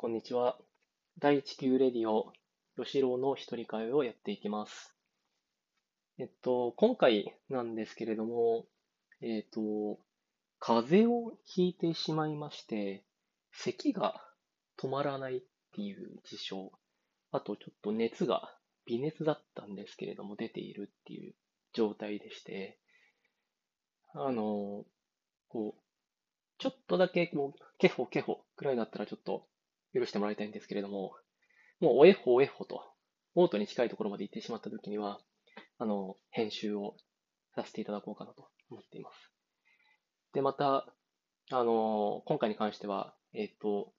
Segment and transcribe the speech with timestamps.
[0.00, 0.56] こんにちは。
[1.18, 2.32] 第地球レディオ、
[2.76, 4.94] 吉郎の一人会をやっていきます。
[6.20, 8.66] えっと、今回なんですけれども、
[9.20, 9.98] えっと、
[10.60, 13.02] 風邪をひいてしまいまして、
[13.50, 14.22] 咳が
[14.80, 15.40] 止まらないっ
[15.74, 16.70] ていう事象、
[17.32, 18.54] あとちょっと熱が
[18.86, 21.34] 微熱だったんですけれども出ているっていう
[21.72, 22.78] 状態でして、
[24.14, 24.84] あの、
[25.48, 25.80] こう、
[26.58, 29.47] ちょっとだけこう、ケホケホくらいだったらちょっと
[29.94, 31.14] 許してもらいたいんですけれども、
[31.80, 32.82] もうおえほおえほと、
[33.34, 35.20] オートに近いところまで行ってしまったときには、
[35.78, 36.96] あの、編集を
[37.54, 39.32] させていただこうかなと思っています。
[40.32, 40.86] で、また、
[41.50, 43.92] あの、今回に関しては、えっと、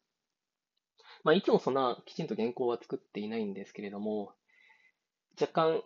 [1.23, 4.33] まあ、いつもそんなきちんと原稿は作っていないんですけれども、
[5.39, 5.83] 若干、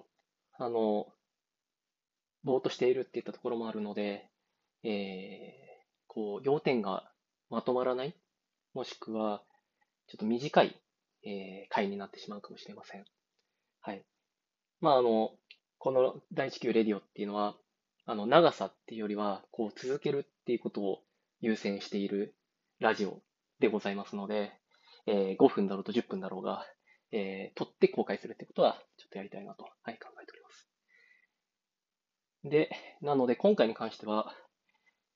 [0.58, 1.08] あの、
[2.44, 4.30] ぼーっとしているっていったところもあるので、
[4.84, 5.63] えー
[6.13, 7.12] こう、要点が
[7.49, 8.16] まとまらない、
[8.74, 9.44] もしくは、
[10.13, 10.80] ちょっと短い、
[11.26, 13.05] えー回になってしまうかもしれません。
[13.82, 14.04] はい。
[14.79, 15.32] まあ、あの、
[15.79, 17.57] この大地球レディオっていうのは、
[18.05, 20.99] あの、長さっていうよりは、こう、続けるっていうことを
[21.41, 22.35] 優先している
[22.79, 23.23] ラジオ
[23.57, 24.51] でございますので、
[25.07, 26.63] えー5分だろうと10分だろうが、
[27.12, 30.70] えー撮って公開するってことは、ちょっとやりたいなと、はい、考えております。
[32.43, 32.70] で、
[33.01, 34.35] なので、今回に関しては、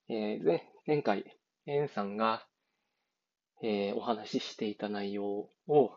[0.08, 2.48] えー前前回、エンさんが、
[3.62, 5.90] えーお話ししていた内容を、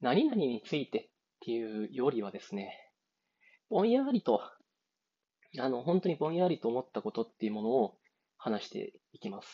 [0.00, 1.08] 何々についてっ
[1.40, 2.90] ていうよりはですね、
[3.70, 4.40] ぼんやりと、
[5.58, 7.98] あの、本当にぼんやりと思ったことっていうものを
[8.36, 9.48] 話していきます。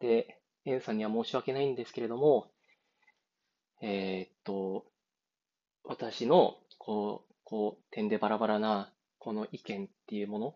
[0.00, 2.50] で、エンさんには申し訳ないんですけれども、
[3.82, 4.84] えーっと、
[5.84, 10.54] 私の、こう、こう、点でバラバラな、この意見っていうもの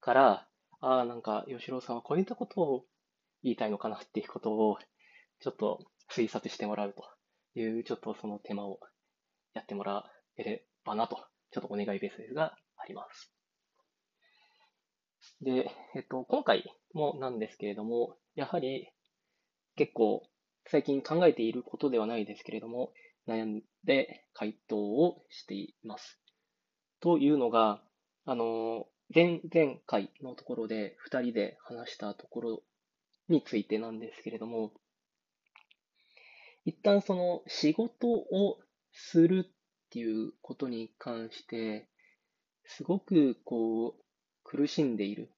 [0.00, 0.48] から、
[0.80, 2.84] ああ、なんか、吉郎さんはこういったことを
[3.42, 4.78] 言いたいのかなっていうことを、
[5.40, 8.80] ちょっと推察してもらうという、ちょっとその手間を
[9.54, 10.04] やってもら
[10.36, 11.16] えればなと、
[11.50, 13.32] ちょっとお願いベースが、あります。
[15.40, 18.88] で、えっと、今回もなんですけれども、やはり
[19.76, 20.28] 結構
[20.66, 22.92] 最近考えていることではないですけれども、
[23.26, 26.20] 悩んで回答をしています。
[27.00, 27.82] というのが、
[28.24, 32.62] あの、前々回のところで2人で話したところ
[33.28, 34.72] についてなんですけれども、
[36.64, 38.58] 一旦その仕事を
[38.92, 41.88] するっていうことに関して、
[42.64, 44.04] すごくこう
[44.42, 45.30] 苦しんでいる、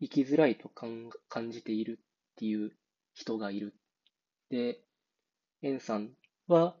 [0.00, 2.72] 生きづらいと感じているっていう
[3.14, 3.74] 人がいる。
[4.48, 4.80] で、
[5.62, 6.10] エンさん
[6.46, 6.76] は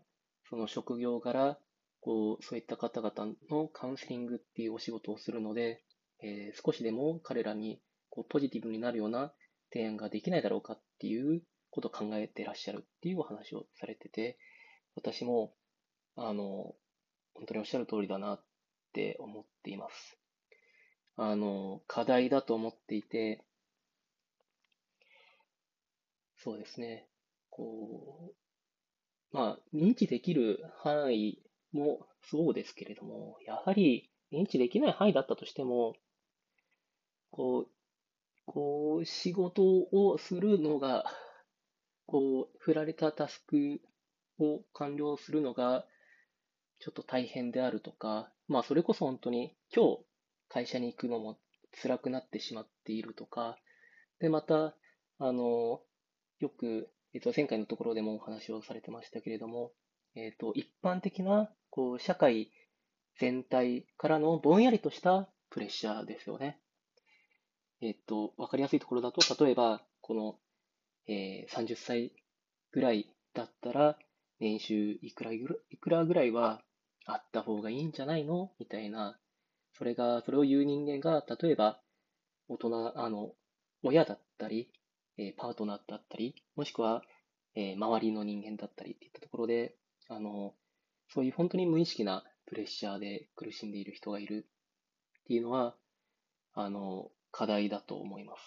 [0.48, 1.58] その職業柄、
[2.00, 5.84] こう、そういった方々のカウンセリングっていうお仕事をするので、
[6.22, 7.80] えー少しでも彼らに
[8.10, 9.32] こうポジティブになるような
[9.72, 14.38] 提案ができないだろうかっていうことを考えてらっしゃるっていうお話をされてて、
[14.94, 15.54] 私も、
[16.16, 16.74] あの、
[17.34, 18.44] 本当におっしゃる通りだなっ
[18.92, 20.18] て思っています。
[21.16, 23.44] あの、課題だと思っていて、
[26.42, 27.06] そうですね、
[27.50, 28.32] こ
[29.32, 31.38] う、まあ、認知できる範囲
[31.72, 35.94] もそうですけれども、やはり認知できない範囲だったとしても、
[37.30, 37.79] こう、
[38.46, 39.62] こう、仕事
[39.92, 41.04] をするのが、
[42.06, 43.80] こう、振られたタスク
[44.38, 45.86] を完了するのが、
[46.80, 50.04] ちょっと大変であるとか、まあ、それこそ本当に今日
[50.48, 51.38] 会社に行くのも
[51.82, 53.58] 辛くなってしまっているとか、
[54.18, 54.74] で、また、
[55.18, 55.80] あの、
[56.40, 59.72] よく、えっと、前回のところでもお話をされてましたけれども、
[60.14, 62.50] えっと、一般的な、こう、社会
[63.18, 66.58] 全体からのぼんやりとしたプレッシャーですよね。
[67.80, 70.38] えっと、わかりやすいところだと、例えば、この、
[71.08, 72.12] えー30歳
[72.72, 73.98] ぐらいだったら、
[74.38, 76.62] 年収いくらぐらいくらぐらいは
[77.06, 78.52] あった方がいいんじゃないの？
[78.58, 79.18] みたいな、
[79.72, 81.80] それが、それを言う人間が、例えば、
[82.48, 83.34] 大人、あの、
[83.82, 84.70] 親だったり、
[85.18, 87.02] えーパートナーだったり、もしくは、
[87.54, 89.76] えー周りの人間だったりっていったところで、
[90.08, 90.54] あの、
[91.08, 94.46] そういう本当に無意識なプレッシャーで苦しんでいる人がいる
[95.20, 95.76] っていうのは、
[96.54, 98.42] あの、課題だと思います。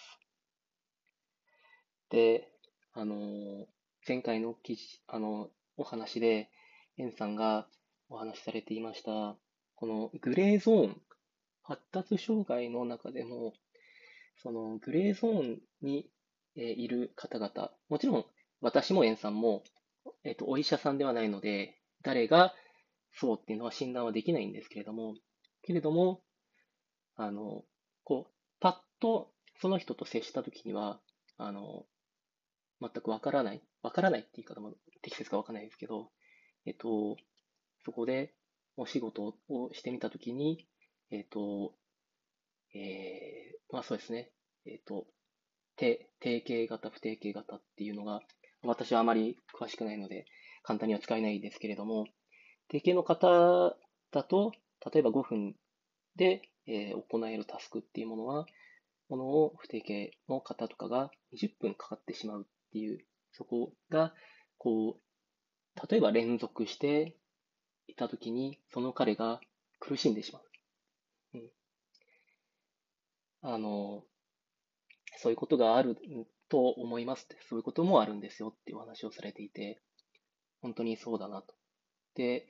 [2.09, 2.49] で、
[2.93, 3.67] あの、
[4.07, 6.49] 前回の記事、あの、お話で、
[6.97, 7.67] エンさんが
[8.09, 9.35] お話しされていました、
[9.75, 11.01] このグレーゾーン、
[11.63, 13.53] 発達障害の中でも、
[14.37, 16.09] そのグレーゾーンに
[16.55, 18.25] いる方々、もちろん
[18.61, 19.63] 私もエンさんも、
[20.23, 22.53] えっと、お医者さんではないので、誰が
[23.13, 25.15] そうっていうのは診断はできないんですけれども、
[25.63, 26.21] けれども、
[27.15, 27.63] あの、
[28.03, 29.29] こう、パッと
[29.59, 31.01] その人と接したときには、
[31.37, 31.83] あの、
[32.79, 34.71] 全くわからない、わからないって言い方も
[35.01, 36.11] 適切かわからないですけど、
[36.65, 37.17] えっと、
[37.83, 38.33] そこで
[38.77, 40.65] お仕事をしてみたときに、
[41.11, 41.73] えっと、
[42.73, 44.31] えー、まあそうですね、
[44.65, 45.07] えっと、
[45.75, 48.21] 定型型、不定型型っていうのが、
[48.63, 50.23] 私はあまり詳しくないので、
[50.63, 52.05] 簡単には使えないですけれども、
[52.69, 53.75] 定型の方
[54.13, 54.53] だと、
[54.93, 55.55] 例えば5分
[56.15, 58.45] で、えー、行えるタスクっていうものは、
[59.09, 62.99] ものを不定型の方とかが20分かかってしまうっていう、
[63.31, 64.13] そこが、
[64.57, 67.15] こう、例えば連続して
[67.87, 69.41] いたときに、その彼が
[69.79, 70.43] 苦しんでしまう。
[71.35, 71.49] うん。
[73.41, 74.03] あの、
[75.17, 75.97] そういうことがある
[76.49, 79.81] と思いますって、そういうこともあるんですよっていうお話をされていて、
[80.61, 81.53] 本当にそうだなと。
[82.15, 82.47] で、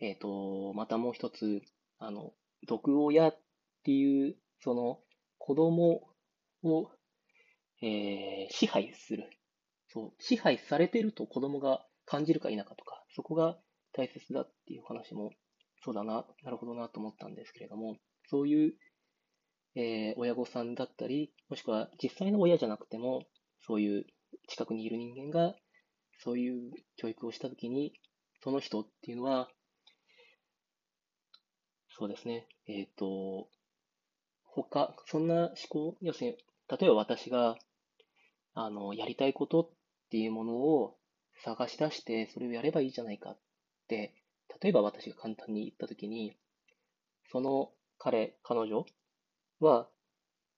[0.00, 1.62] えっ、ー、と、またもう一つ、
[1.98, 2.34] あの、
[2.66, 3.38] 毒親っ
[3.86, 4.34] っていう、
[4.64, 4.98] その、
[5.38, 6.02] 子供
[6.64, 6.90] を、
[7.80, 9.30] えー、支配する。
[9.86, 13.56] そう、支配されてると子供が感じるか否かとか、そこが
[13.92, 15.30] 大切だっていう話も、
[15.84, 17.96] そうだな、なるほどなと思ったんですけれども、
[18.28, 18.74] そういう、
[19.76, 23.22] えー、親御さんだったり、もしくは実際の親じゃなくても、
[23.60, 24.04] そういう
[24.48, 25.54] 近くにいる人間が、
[26.18, 27.92] そういう教育をしたときに、
[28.42, 29.48] その人っていうのは、
[31.96, 33.48] そうですね、えっ、ー、と、
[34.64, 36.36] 他、そんな思考、要するに、
[36.68, 37.56] 例えば私が、
[38.54, 39.68] あの、やりたいことっ
[40.10, 40.96] ていうものを
[41.44, 43.38] 探し出して、それをやればいいじゃないかっ
[43.88, 44.14] て、
[44.62, 46.36] 例えば私が簡単に言ったときに、
[47.30, 48.86] その彼、彼女
[49.60, 49.88] は、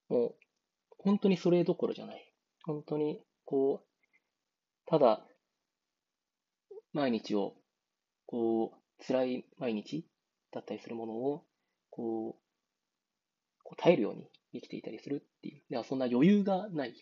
[0.07, 0.35] もう、
[0.97, 2.33] 本当にそれどころじゃない。
[2.63, 3.89] 本当に、こう、
[4.85, 5.25] ただ、
[6.93, 7.55] 毎日を、
[8.25, 10.05] こう、辛い毎日
[10.51, 11.45] だったりするものを、
[11.89, 12.48] こう、
[13.69, 15.61] こう耐えるように生きていたりするっていう。
[15.69, 16.95] ではそんな余裕がない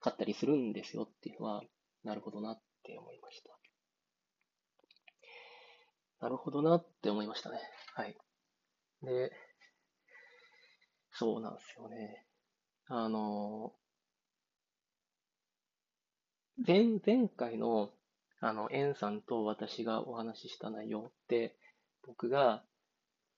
[0.00, 1.62] かったりするんですよっていうのは、
[2.02, 3.50] なるほどなって思いました。
[6.20, 7.60] なるほどなって思いましたね。
[7.94, 8.16] はい。
[9.02, 9.30] で、
[11.12, 12.26] そうなんですよね。
[12.86, 13.72] あの、
[16.66, 17.90] 前、前回の、
[18.40, 21.56] あの、エンさんと私がお話しした内容って、
[22.04, 22.64] 僕が、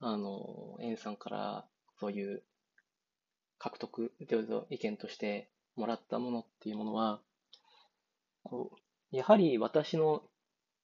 [0.01, 1.69] あの、エンさんから
[2.01, 2.43] そういう
[3.59, 4.13] 獲得、
[4.71, 7.21] 意見としてもらったものっていうものは、
[8.43, 10.23] こうやはり私の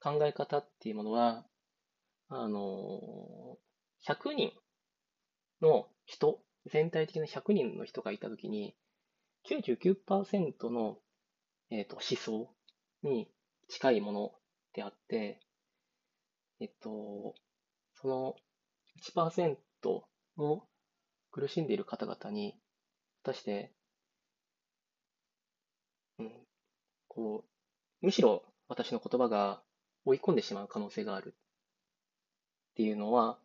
[0.01, 1.45] 考え方っていうものは、
[2.29, 3.59] あの、
[4.07, 4.53] 100人
[5.61, 8.77] の人、全体的な100人の人がいたときに、
[9.49, 10.99] 99%の、
[11.71, 12.55] えーと、思想
[13.03, 13.29] に
[13.69, 14.33] 近いもの
[14.75, 15.41] であって、
[16.61, 17.35] えっと、
[18.01, 18.37] その
[19.15, 19.57] 1%
[20.39, 20.63] の
[21.31, 22.55] 苦しんでいる方々に、
[23.23, 23.73] 果たして、
[26.19, 26.33] うん、
[27.09, 27.45] こ
[28.03, 29.63] う、むしろ私の言葉が
[30.05, 31.35] 追い込んでしまう可能性がある
[32.73, 33.39] っていうのは、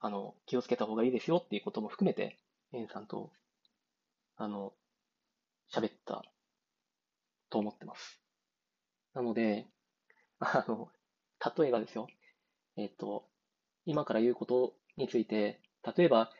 [0.00, 2.38] あの、気をつけた方がいいですよっていうことも含めて、
[2.72, 3.30] エンさんと、
[4.36, 4.72] あの、
[5.72, 6.24] 喋った
[7.50, 8.20] と思ってます。
[9.14, 9.66] なので、
[10.40, 10.88] あの、
[11.56, 12.08] 例えばですよ、
[12.76, 13.24] えっと、
[13.84, 15.60] 今から言うことについて、
[15.96, 16.30] 例えば、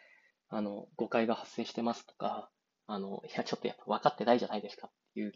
[0.54, 2.50] あの、誤解が発生してますとか、
[2.86, 5.32] あの、いや、ちょっとやっぱ分かってないじゃないですかっていう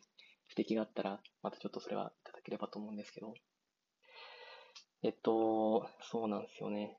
[0.54, 3.32] 指摘があったら、またちょっとそれはいただければと思うんですけど、
[5.02, 6.98] えっと、そうなんですよね。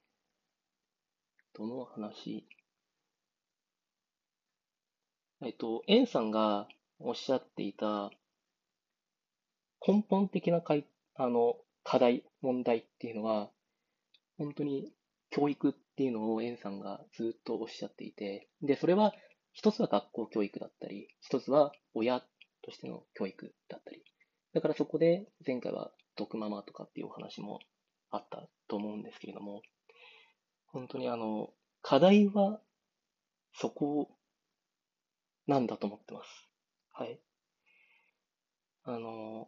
[1.55, 2.47] どの話？
[5.43, 8.09] えっと、エンさんがおっしゃっていた
[9.87, 13.51] 根本的なかいあの課題、問題っていうのは、
[14.39, 14.91] 本当に
[15.29, 19.13] 教育っていうのをエンさんがずっとおっしゃっていて、で、それは
[19.51, 22.21] 一つは学校教育だったり、一つは親
[22.61, 24.03] としての教育だったり。
[24.53, 27.61] だからそこで前回は毒ママとかっていうお話も
[28.11, 29.63] あったと思うんですけれども、
[30.67, 31.49] 本当にあの、
[31.81, 32.61] 課題は
[33.55, 34.11] そこ
[35.47, 36.29] なんだと思ってます。
[36.91, 37.19] はい。
[38.83, 39.47] あの、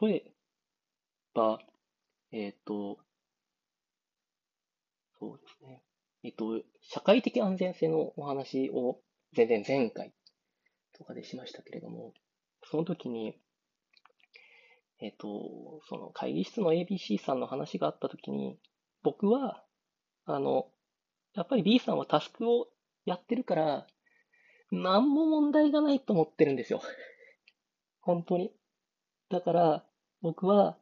[0.00, 0.32] 例え
[1.34, 1.58] ば、
[2.32, 3.00] えっ、ー、と、
[5.18, 5.82] そうですね。
[6.24, 9.00] えっと、社会的安全性のお話を
[9.34, 10.12] 全然前回
[10.96, 12.12] とかでしましたけれども、
[12.70, 13.38] その時に、
[15.00, 18.58] えっと、その会議室の ABC さんの話があった時に、
[19.02, 19.64] 僕は、
[20.24, 20.66] あの、
[21.34, 22.68] やっぱり B さんはタスクを
[23.04, 23.86] やってるから、
[24.70, 26.82] 何も問題がないと思ってるんですよ。
[28.00, 28.52] 本当に。
[29.30, 29.84] だから、
[30.20, 30.78] 僕は、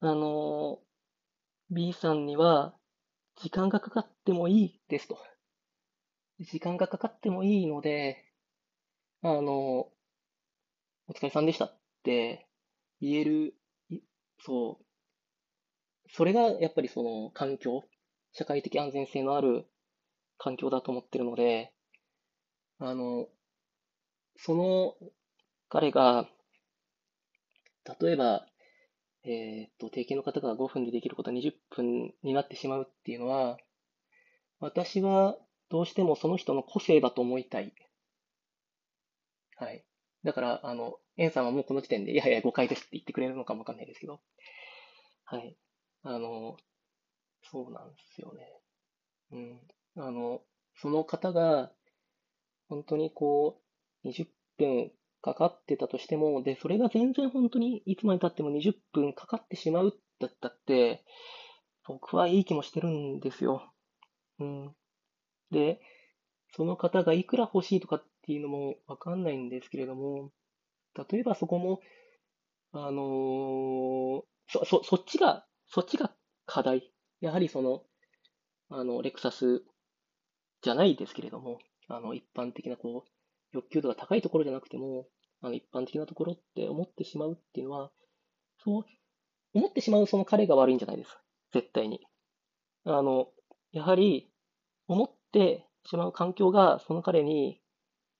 [0.00, 0.80] あの、
[1.70, 2.74] B さんには、
[3.36, 5.18] 時間がかかってもいいですと。
[6.40, 8.24] 時間がかかってもいいので、
[9.22, 9.88] あの、
[11.08, 12.46] お疲れさんでしたって
[13.00, 13.54] 言える、
[14.40, 14.84] そう、
[16.10, 17.84] それがやっぱりその環境、
[18.32, 19.66] 社会的安全性のある
[20.38, 21.72] 環境だと思ってるので、
[22.78, 23.28] あの、
[24.36, 24.94] その
[25.68, 26.28] 彼が、
[28.00, 28.46] 例えば、
[29.24, 33.58] えっと、提携の方が5分でできることは20分になってしまうっていうのは、
[34.60, 35.36] 私は
[35.68, 37.74] どうしてもその人の個性だと思いたい。
[39.56, 39.84] はい。
[40.24, 44.20] だから、あの、エンさんはもうこの時点で、いやいや、誤解ですって言ってくれるのかもわかんないですけど、
[45.24, 45.56] はい。
[46.02, 46.56] あの、
[47.42, 48.62] そうなんですよね。
[49.32, 49.60] うん。
[50.04, 50.42] あの、
[50.76, 51.72] その方が、
[52.68, 53.60] 本当にこ
[54.04, 61.04] う、20分かかってたとしても、で、それが全然本当にいつまで経っても20分かかってしまうだったって、
[61.86, 63.72] 僕はいい気もしてるんですよ。
[64.40, 64.74] うん。
[65.50, 65.80] で、
[66.54, 70.30] その方がいくら欲しいとかっていうのもわかんないんですけれども、
[71.10, 71.80] 例えばそこも、
[72.72, 76.12] あのー、そ、そ、そっちが、そっちが
[76.46, 76.92] 課題。
[77.20, 77.84] やはりその、
[78.70, 79.62] あの、レクサス
[80.62, 83.10] じゃないですけれども、あの、一般的なこう、
[83.52, 85.06] 欲求度が高いところじゃなくても、
[85.42, 87.90] あの、一般的なところって思ってしまうっていうのは、
[88.64, 88.84] そう、
[89.54, 91.18] 思ってしまうその彼が悪いんじゃないです。
[91.52, 92.06] 絶対に。
[92.84, 93.28] あの、
[93.72, 94.30] やはり、
[94.88, 97.60] 思ってしまう環境がその彼に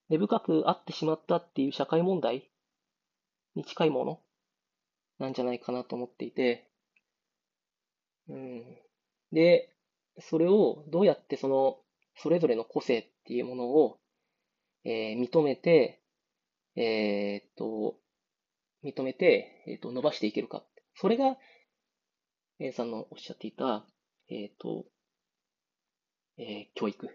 [0.08, 2.50] 根深くあってしまったっていう社会問題
[3.54, 4.20] に近いもの
[5.18, 6.68] なんじゃないかなと思っていて、
[8.28, 8.64] うん。
[9.32, 9.74] で、
[10.20, 11.78] それをどうやってその、
[12.16, 13.98] それぞれの個性っていうものを、
[14.84, 16.01] えー、認めて、
[16.76, 17.96] えー、っと、
[18.84, 20.64] 認めて、えー、っと、伸ばしていけるか。
[20.94, 21.36] それが、
[22.58, 23.84] A さんのおっしゃっていた、
[24.28, 24.86] えっと、
[26.38, 27.08] え教育。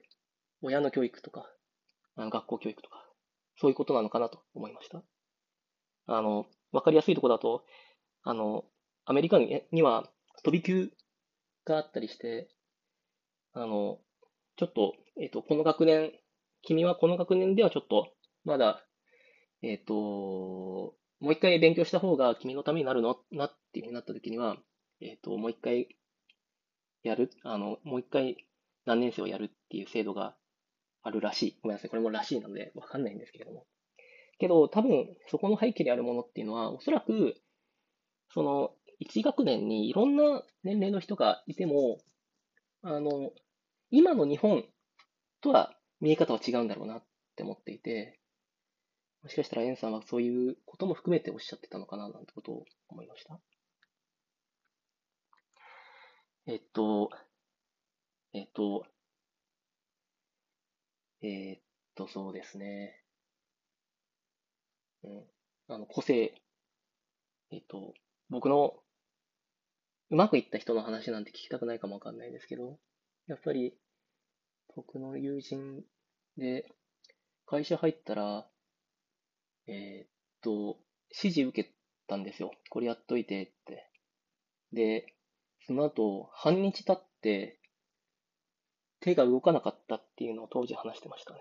[0.61, 1.49] 親の教育とか、
[2.15, 3.05] あの学校教育とか、
[3.57, 5.03] そういうことなのかなと思いました。
[6.07, 7.65] あの、わかりやすいところだと、
[8.23, 8.65] あの、
[9.05, 10.09] アメリカには
[10.43, 10.91] 飛び級
[11.65, 12.49] があったりして、
[13.53, 13.99] あの、
[14.57, 16.11] ちょっと、えっ、と、この学年、
[16.63, 18.86] 君はこの学年ではちょっと、まだ、
[19.61, 19.93] えっ、ー、と、
[21.19, 23.17] もう一回勉強した方が君のためになるの？
[23.31, 24.57] なっていうふうになった時には、
[25.01, 25.87] えっ、ー、と、もう一回
[27.03, 28.47] やる、あの、もう一回
[28.85, 30.35] 何年生をやるっていう制度が
[31.03, 31.59] あるらしい。
[31.61, 31.89] ごめんなさい。
[31.89, 33.65] これもらしいなので、わかんないんですけれども。
[34.39, 37.35] けど、多分、そこの背景にあるものっていうのは、おそらく、
[38.29, 38.71] その、
[39.01, 41.99] 1学年にいろんな年齢の人がいても、
[42.81, 43.31] あの、
[43.89, 44.63] 今の日本
[45.41, 47.03] とは見え方は違うんだろうなっ
[47.35, 48.19] て思っていて、
[49.27, 53.37] もしかしたらエンさんはそういうことも含めておっしゃってたのかななんてことを思いました？
[56.45, 57.09] えっと、
[58.33, 58.85] えっと、
[61.21, 61.59] えっ
[61.93, 63.03] と、そうですね。
[65.03, 65.23] うん。
[65.67, 66.33] あの、個性、
[67.51, 67.95] えっと、
[68.29, 68.75] 僕の
[70.09, 72.79] うまくいった人の話なんて聞きたくないかもわかんないですけど、
[73.27, 73.73] やっぱり
[74.73, 75.83] 僕の友人
[76.37, 76.71] で
[77.45, 78.47] 会社入ったら、
[79.67, 80.07] えー、っ
[80.41, 81.73] と、指示受け
[82.07, 82.51] たんですよ。
[82.69, 83.89] これやっといてって。
[84.73, 85.13] で、
[85.65, 87.59] その後、半日経って
[88.99, 91.39] 手が動かなかったっていうのを当時話してましたね。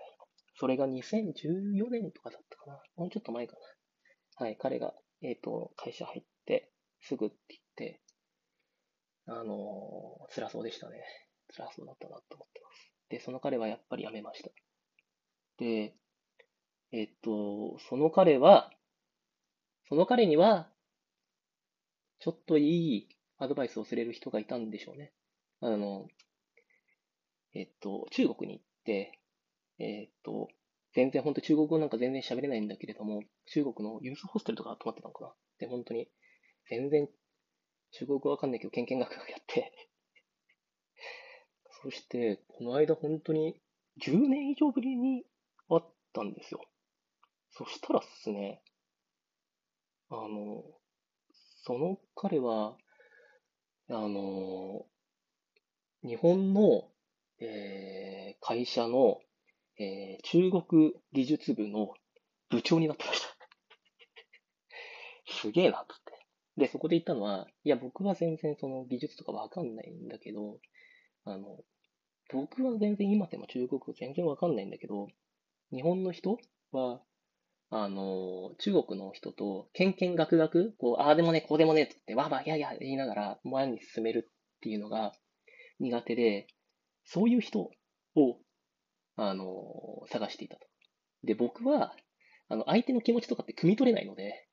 [0.55, 2.81] それが2014年とかだったかな。
[2.95, 3.55] もうちょっと前か
[4.39, 4.45] な。
[4.45, 8.01] はい、彼が、えっ、と、会社入ってすぐって言って、
[9.27, 10.97] あのー、辛そうでしたね。
[11.55, 12.91] 辛そうだったなと思ってます。
[13.09, 14.49] で、その彼はやっぱり辞めました。
[15.57, 15.95] で、
[16.91, 18.71] えっと、その彼は、
[19.89, 20.69] その彼には、
[22.19, 25.13] ちょっといいアドバイスをすれる人がいたんでしょうね。
[25.61, 26.07] あの、
[27.53, 29.19] えっと、中国に行って、
[29.79, 30.47] えっと、
[30.93, 36.07] 全然本当中国語なんか全然喋れないんだけれども、中国のユースホステルとか泊まってたのかなで、本当に、
[36.69, 37.07] 全然
[37.91, 39.71] 中国語わかんないけど、けんけんがくがやって
[41.83, 43.61] そして、この間本当に
[43.97, 45.23] 10年以上ぶりに
[45.69, 45.81] 会っ
[46.13, 46.61] たんですよ。
[47.57, 48.61] そしたらっすね、
[50.09, 50.63] あの、
[51.65, 52.77] その彼は、
[53.89, 54.85] あの、
[56.03, 56.91] 日本の、
[57.39, 59.17] えー、会社の、
[59.79, 61.93] えー、中国技術部の
[62.49, 63.27] 部長になってました
[65.41, 66.27] すげえな、とって。
[66.57, 70.59] で、そこで言ったのは、いや、僕は全然その技術とかわかんないんだけど、
[71.23, 71.59] あの、
[72.31, 75.07] 僕は全然今でも中国語全然わかんないんだけど、
[75.71, 76.37] 日本の人
[76.71, 77.01] は、
[77.69, 85.13] あの、中国の人と、けんけんがくがく、こう、ああでもね、こうでもね、って言って、わば、いやいや言いながら前に進めるっていうのが
[85.79, 86.47] 苦手で、
[87.03, 87.71] そういう人を、
[89.15, 90.61] あの、探していたと。
[91.23, 91.93] で、僕は、
[92.47, 94.47] あの、相手の気持ちとかって汲み取れないので、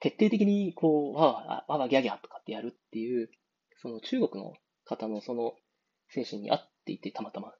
[0.00, 3.30] 徹底的に、こう、わわ、わわ、ギャギャとかってやるっていう、
[3.76, 5.52] その中国の方のその
[6.08, 7.54] 精神に合っていて、たまたま。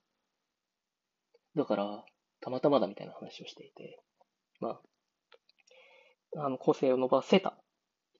[1.54, 2.04] だから、
[2.40, 4.02] たまたまだみたいな話をしていて、
[4.62, 4.80] ま
[6.36, 7.58] あ、あの、構成を伸ばせた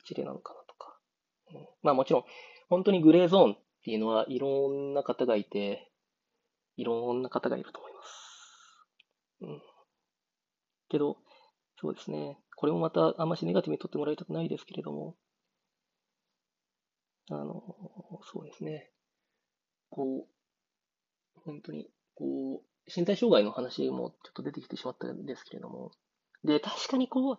[0.05, 0.99] 一例なのかなとか。
[1.55, 2.25] うん、まあもちろん、
[2.69, 5.91] 本当にグレーゾーンっていうのはいろんな方がいて、
[6.77, 8.13] いろんな方がいると思います。
[9.43, 9.63] うん。
[10.89, 11.17] けど、
[11.81, 12.39] そうですね。
[12.57, 15.17] これもまたあんましネガティブに取ってもらいたくないですけれども、
[17.31, 17.63] あの、
[18.25, 18.91] そうですね。
[19.91, 25.93] こう、本当に、こう、身体障害の話もちょっと出てきてしまったんですけれども、
[26.45, 27.39] で、確かにこう、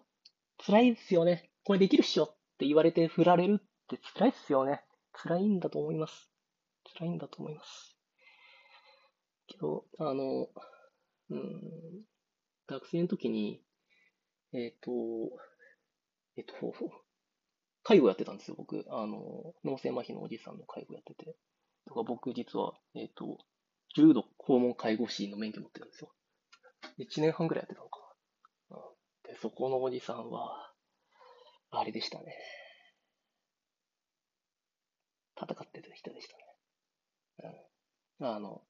[0.65, 1.49] 辛いですよね。
[1.65, 4.81] これできるっしょって言われて振られるって辛いっすよね。
[5.11, 6.29] 辛いんだと思います。
[6.97, 7.97] 辛いんだと思います。
[9.47, 10.47] けど、あの、
[11.29, 12.03] うん、
[12.67, 13.61] 学生の時に、
[14.53, 14.91] えっ、ー、と、
[16.37, 16.73] えっ、ー、と、
[17.83, 18.85] 介護やってたんですよ、僕。
[18.89, 21.35] あの、脳性麻痺のおじさんの介護やってて。
[21.85, 23.39] だか僕実は、えっ、ー、と、
[23.95, 26.11] 重度訪問介護士の免許持ってるんですよ。
[26.99, 28.02] 1年半ぐらいやってたのか。
[29.41, 30.71] そこのおじさんは、
[31.71, 32.37] あれでしたね。
[35.35, 36.27] 戦ってた人でし
[37.39, 37.65] たね。
[38.19, 38.27] うん。
[38.27, 38.61] あの、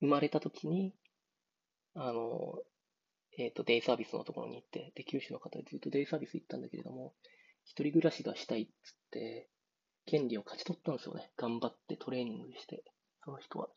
[0.00, 0.94] 生まれた時に、
[1.94, 2.58] あの、
[3.38, 7.14] えっ、ー、と、デイサービスのところに行って、で、九州の方でずっとデイサービス行ったんだけれども、
[7.64, 9.48] 一人暮らしがしたいっつって、
[10.06, 11.30] 権利を勝ち取ったんですよね。
[11.36, 12.84] 頑張ってトレーニングして、
[13.24, 13.68] その人は。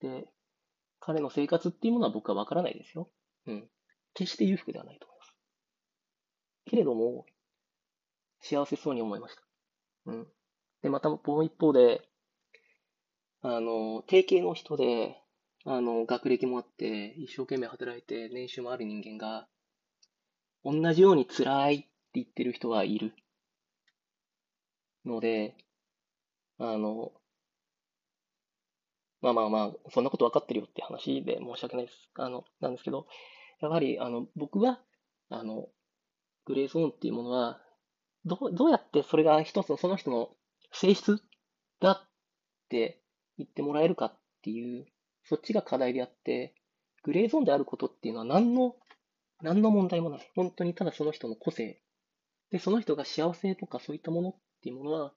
[0.00, 0.26] で、
[1.00, 3.10] 彼の生活っていうものは僕はわからないですよ。
[3.46, 3.68] うん。
[4.14, 5.34] 決して裕福ではないと思います。
[6.66, 7.26] けれども、
[8.40, 9.42] 幸せそうに思いました。
[10.06, 10.26] うん。
[10.82, 12.08] で、またもう一方で、
[13.40, 15.16] あの、定型の人で、
[15.64, 19.48] あの、学歴もあって、一生懸命働いて、年収もある人間が、
[20.64, 23.14] 同じように辛いって言ってる人はいる。
[25.04, 25.56] ので、
[26.58, 27.12] あの、
[29.20, 32.10] まあまあまあ、そんなこと分かってるよって話で申し訳ないです。
[32.16, 33.06] あの、なんですけど、
[33.62, 34.80] やはり、あの、僕は、
[35.30, 35.68] あの、
[36.44, 37.60] グレーゾーンっていうものは、
[38.24, 40.30] どう、どうやってそれが一つのその人の
[40.72, 41.22] 性質
[41.80, 42.08] だっ
[42.68, 43.00] て
[43.38, 44.86] 言ってもらえるかっていう、
[45.24, 46.54] そっちが課題であって、
[47.04, 48.74] グレーゾーンであることっていうのは何の、
[49.40, 50.30] 何の問題もない。
[50.34, 51.80] 本当にただその人の個性。
[52.50, 55.12] で、その人が幸せとかそういったものっていうものは、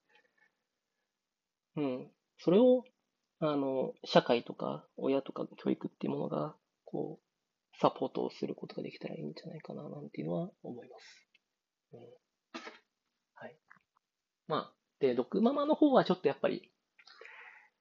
[1.76, 2.84] うん、それを、
[3.40, 6.54] あの、社会とか親とか教育っていうものが、
[6.84, 7.25] こう、
[7.80, 11.26] サポートをすることができたらいいんじゃないかな、なんていうのは思います。
[11.92, 12.00] うん。
[13.34, 13.56] はい。
[14.46, 16.72] まあ、で、毒ママの方はちょっとやっぱり、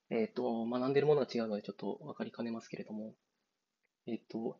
[0.09, 3.15] えっ、ー、と、学んでるものが違うのでちょっとわかりかねますけれども、
[4.07, 4.59] えっ、ー、と、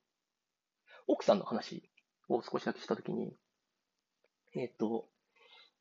[1.08, 1.90] 奥さんの話
[2.30, 3.36] を少しだけしたときに、
[4.56, 5.08] えっ、ー、と、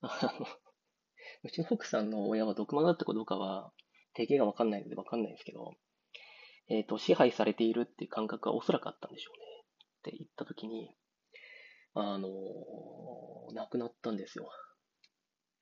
[0.00, 0.46] あの、
[1.44, 3.72] うちの奥さんの親は毒マだったかどうかは、
[4.14, 5.74] 定型がわかんないのでわかんないですけど、
[6.68, 9.43] えっ、と、支配されているっていう感覚はおそらくあったんでしょうね。
[10.34, 10.90] ったときに、
[11.94, 12.28] あの、
[13.54, 14.50] 亡くなったんですよ。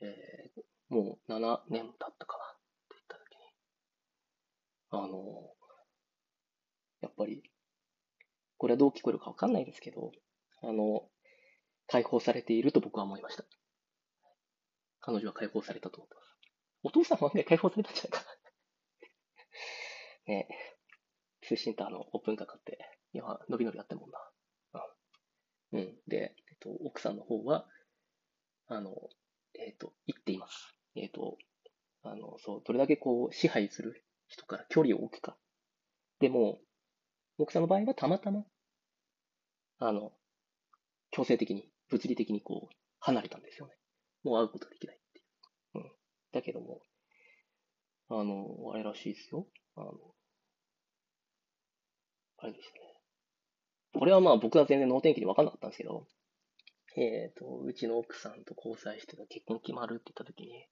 [0.00, 2.58] えー、もう7年経ったかなっ
[2.88, 3.38] て言ったときに、
[4.90, 5.54] あの、
[7.02, 7.42] やっぱり、
[8.56, 10.11] これはどう聞こえるかわかんないですけど、
[10.62, 11.02] あの、
[11.87, 13.44] 解放されていると僕は思いました。
[15.00, 16.26] 彼女は解放されたと思ってます。
[16.85, 18.32] お父さんもね、解放されたんじゃないかな。
[20.32, 20.48] ね
[21.42, 22.78] 通信とあの、オープンカー買って、
[23.12, 24.32] 今、伸び伸びやってるもんな。
[25.72, 25.94] うん。
[26.06, 27.66] で、えっと、奥さんの方は、
[28.68, 28.94] あの、
[29.54, 30.74] えっと、言っています。
[30.94, 31.38] えっ、と、
[32.02, 35.37] あの、そう、どれだけこう、支配する人から距離を置くか。
[36.20, 36.61] でも、
[37.38, 38.44] 奥さんの場合はたまたま、
[39.78, 40.12] あの、
[41.11, 43.74] 強制的に、物理的にこう、離れたんですよね。
[44.22, 45.78] もう会うことはできないっていう。
[45.78, 45.92] うん。
[46.32, 46.80] だけども、
[48.08, 49.46] あの、あれらしいですよ。
[49.76, 49.92] あの、
[52.38, 52.91] あれですね。
[53.94, 56.07] これはまあ僕は全然脳天気で分かんなかったんですけど、
[56.96, 60.66] えっ、ー、と、うちの奥さんと交際してた結婚決まるって言った時に、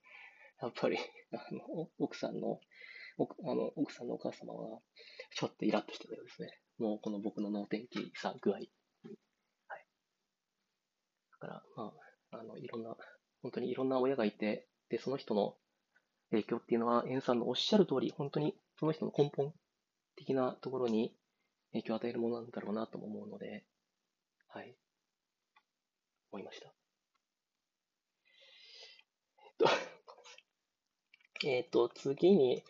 [0.61, 0.99] やっぱり、
[1.33, 2.61] あの、奥さんの、
[3.17, 4.81] 奥あの、奥さんのお母様は、
[5.35, 6.61] ちょっとイラッとしてたようですね。
[6.79, 8.71] もうこの僕の脳天気さ具合はい。
[11.33, 11.95] だから、ま
[12.31, 12.97] あ、あの、いろんな、
[13.43, 15.57] 本当にいろんな親がいて、で、その人の
[16.31, 19.55] 影響っていうのは、エンさんのおっしゃる通り、本当にその人の根本
[20.17, 21.15] 的なところに
[21.73, 23.65] 影響を与えるものなんだろうなとも思うので、
[24.49, 24.77] はい。
[26.33, 26.73] 思いました。
[29.39, 29.67] えっと、
[31.47, 32.63] えっと、次に、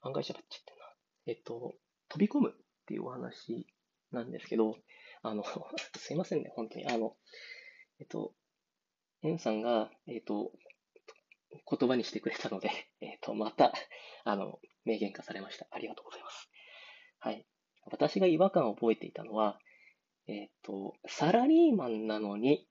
[0.00, 0.96] 案外喋っちゃってな。
[1.26, 1.76] えっと、
[2.08, 2.54] 飛び込むっ
[2.86, 3.66] ていうお話
[4.10, 4.76] なんですけど、
[5.22, 5.44] あの、
[5.96, 6.86] すいませんね、本当に。
[6.86, 7.16] あの、
[8.00, 8.34] えっと、
[9.22, 10.52] エンさんが、えっと、
[11.50, 13.72] 言葉にしてくれたので、えっと、また、
[14.24, 15.68] あの、明言化されました。
[15.70, 16.50] ありがとうございます。
[17.20, 17.46] はい。
[17.84, 19.58] 私が違和感を覚えていたのは、
[20.28, 22.66] えっと、サラリーマンなのに、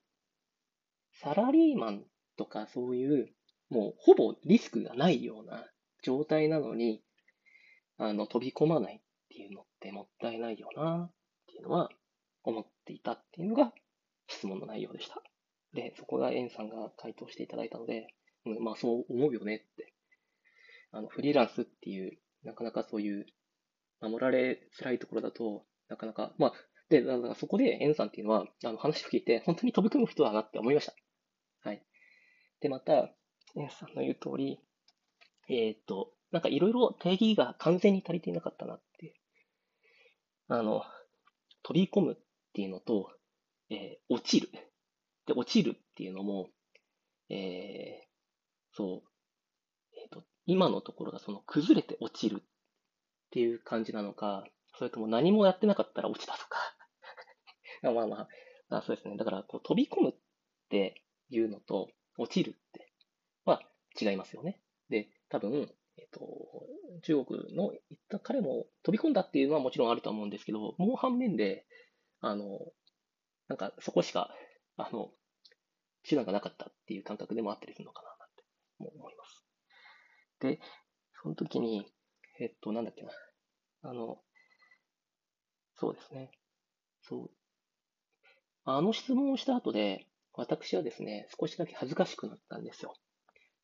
[1.21, 2.03] サラリーマン
[2.37, 3.29] とかそういう、
[3.69, 5.65] もうほぼリスクがないような
[6.03, 7.03] 状態なのに、
[7.97, 11.13] あの、飛び込まないっていうのってもったいないよなっ
[11.47, 11.89] ていうのは
[12.43, 13.73] 思っていたっていうのが
[14.27, 15.21] 質問の内容でした。
[15.73, 18.07] で、そこがエンさんが回答していただいたので、
[18.45, 19.93] うん、まあそう思うよねって。
[20.91, 23.25] あの、フリーランスっていう、なかなかそういう、
[24.01, 26.53] 守られづらいところだと、なかなか、まあ、
[26.89, 30.93] で、だかそこでエンさんっていうのは、あの話を聞いて、本当に飛び込む人だなって思いました。
[31.63, 31.81] はい。
[32.59, 33.13] で、また、
[33.55, 34.59] エンさんの言う通り、
[35.47, 39.15] えっ、と、なんかいろいろ定義が完全に足りていなかったなって。
[40.47, 40.83] あの、
[41.63, 42.17] 飛び込むっ
[42.53, 43.09] ていうのと、
[43.69, 44.49] えー、落ちる。
[45.25, 46.49] で、落ちるっていうのも、
[47.29, 49.09] えー、そう、
[49.97, 52.43] えっ、と、今のところがその崩れて落ちる
[53.31, 54.43] っていう感じなのか、
[54.77, 56.59] それとも何もやってなかったら落ちたとか。
[57.81, 58.27] まあま
[58.69, 59.15] あ、あそうですね。
[59.15, 60.13] だから、こう飛び込むっ
[60.69, 62.91] ていうのと落ちるって
[63.45, 63.61] は
[63.99, 64.61] 違いますよね。
[64.89, 66.19] で、多分、えっ、と、
[67.03, 71.65] 中国の行った彼も飛び込んだっていうのはもちろんあると思うんですけど、もう反面で、
[72.19, 72.59] あの、
[73.47, 74.35] なんかそこしか、
[74.75, 75.13] あの、
[76.03, 78.43] 手段がなかったっていう感覚でもあったりするのかなって
[78.79, 79.45] 思います。
[80.41, 80.59] で、
[81.21, 81.85] その時に、
[82.41, 83.11] えっと、なんだっけな。
[83.83, 84.17] あの、
[85.75, 86.31] そうですね。
[87.03, 87.31] そう。
[88.65, 92.95] あの質問をした後で、私はですね、少しだけ恥ずかしくなったんですよ。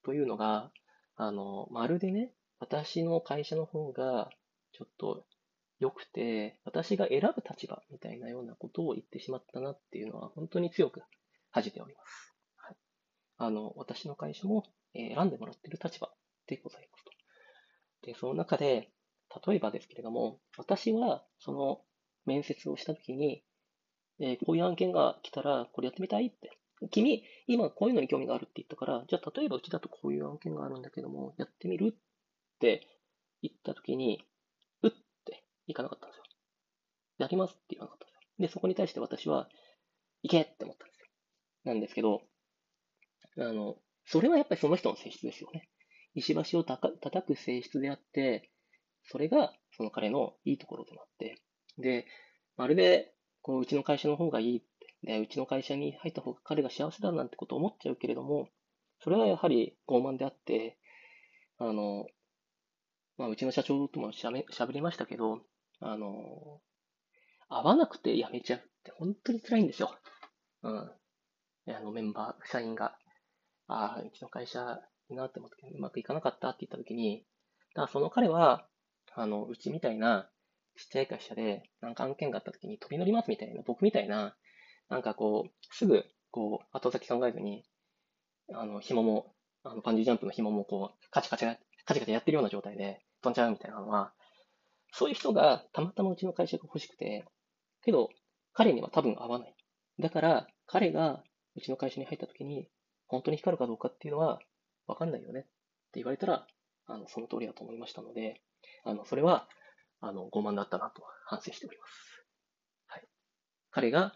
[0.03, 0.71] というのが、
[1.15, 4.29] あの、まるでね、私の会社の方が、
[4.73, 5.25] ちょっと
[5.79, 11.01] 良くて、私が選ぶ立場みたいなようなことを言ってしまったなっていうのは、本当に強く
[11.49, 12.35] 恥じております。
[12.57, 12.77] はい。
[13.37, 16.11] あの、私の会社も、選んでもらってる立場
[16.45, 16.87] でございます。
[18.07, 18.89] で、その中で、
[19.45, 21.81] 例えばですけれども、私は、その
[22.25, 23.43] 面接をしたときに、
[24.19, 26.57] えー、こういう案件が来たら、これやってみたいって。
[26.89, 32.87] 君、今こういうのに興味があるって言ったから、じゃあ例えばうちだとこういう案件があるんだけども、やってみるって
[33.41, 34.23] 言ったときに、
[34.83, 34.91] うっ
[35.25, 36.23] ていかなかったんですよ。
[37.17, 38.21] やりますって言わなかったんですよ。
[38.39, 39.49] で、そこに対して私は、
[40.23, 41.07] 行けって思ったんですよ。
[41.65, 42.21] なんですけど、
[43.37, 45.67] あの、それはやっぱりその人の性質ですよね。
[46.17, 48.49] 石橋をたか叩く性質であって、
[49.06, 51.39] それがその彼のいいところでもあって、
[51.77, 52.08] で、
[52.58, 54.67] まるで、こう、うちの会社の方がいいって、
[55.03, 58.49] で、うちの会社に入った方が彼が幸せだなんてこと思っちゃうけれども、
[59.03, 60.80] それはやはり傲慢であって、
[61.60, 62.08] あの、
[63.19, 65.41] まあ、うちの社長ともしゃべしゃべりましたけど、
[65.80, 66.62] あの、
[67.47, 69.95] 合わなくて辞めちゃうって本当に辛いんですよ。
[70.63, 70.91] うん。
[71.69, 72.97] あのメンバー、社員が、
[73.67, 74.82] ああ、うちの会社
[75.15, 77.25] なって思ってうまくいかなかったって言ったときに、
[77.73, 78.67] だからその彼は、
[79.13, 80.29] あの、うちみたいな
[80.77, 84.35] ちっちゃい会社で、なんか案件があったときに飛び乗りますみたいな、僕みたいな、
[84.89, 87.63] なんかこう、すぐ、こう、後先考えずに、
[88.53, 94.13] あの、紐も、あの、パンジージャンプの紐もこう、カチカチ、カチカチやってるような状態で飛んじゃうみたいなのは、
[94.91, 97.25] そういう人がたまたまうちの会社が欲しくて、
[97.83, 98.09] けど、
[98.53, 99.55] 彼には多分合わない。
[99.99, 101.23] だから、彼が
[101.55, 102.69] うちの会社に入った時に、
[103.07, 104.39] 本当に光るかどうかっていうのは、
[104.88, 105.50] わかんないよねって
[105.95, 106.47] 言われたら、
[106.88, 108.41] あの、その通りだと思いましたので、
[108.84, 109.47] あの、それは、
[110.00, 112.26] あの、傲慢だったなと反省しております。
[112.88, 113.04] はい。
[113.71, 114.13] 彼が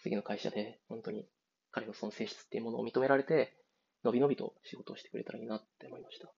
[0.00, 1.26] 次の会社で本当に
[1.70, 3.56] 彼のその性質っていうものを認められて、
[4.04, 6.32] のびのびと仕事をしてくれたらいいなって思いました。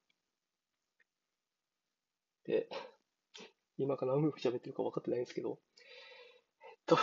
[2.47, 2.69] で、
[3.77, 5.59] 今から何分喋ってるか分かってないんですけど、
[6.63, 6.99] えっと、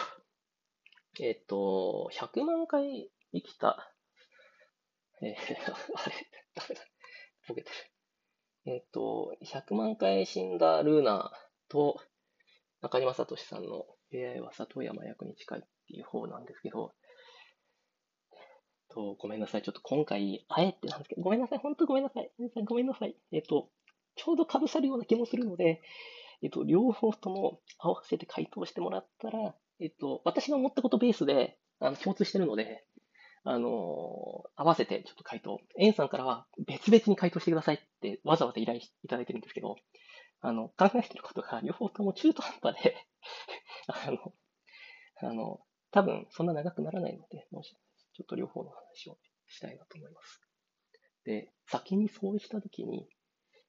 [1.19, 3.92] えっと、100万回生きた、
[5.23, 5.35] えー、
[5.95, 6.15] あれ、
[6.55, 6.81] ダメだ。
[7.47, 7.75] ボケてる。
[8.65, 11.31] えっ、と、100万回死んだルーナ
[11.67, 11.99] と
[12.81, 16.93] 中島聡さんの AI は里山役に近いっていう方なんですけど、
[18.93, 19.61] と、ごめんなさい。
[19.63, 21.59] ちょっと今回、あえてなんですけど、ごめんなさい。
[21.59, 22.31] 本当ごめんなさい。
[22.65, 23.15] ごめんなさい。
[23.31, 23.69] えっ、と、
[24.15, 25.81] ちょうど被さるような気もするので、
[26.41, 32.85] えっ、と、両方とも合わせて回答してもらったら、えっ、と、私が思ったことベースで、あの、共通してるので、
[33.45, 35.59] あの、合わせてちょっと回答。
[35.77, 39.75] エンさんからは別々に回答してくださいってわざわざ依頼いただいてるんですけど、
[40.39, 42.95] あの、考えてることが両方とも中途半端で
[43.87, 44.33] あの、
[45.29, 45.59] あの、
[45.91, 47.75] 多分そんな長くならないので、もし、
[48.13, 50.41] ちょっと両方の話をしたいなと思います。
[51.25, 53.07] で、先にそうしたときに、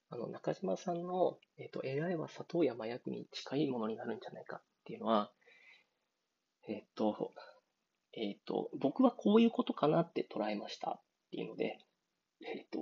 [0.09, 5.31] あの、中島さんの、えっ、ー、と、AI は砂糖や麻薬に近いものになるんじゃないかっていうのは、
[6.67, 7.33] えっと、えっと、
[8.85, 11.79] 僕はこういうことかなって捉えましたっていうので、
[12.45, 12.79] えっと、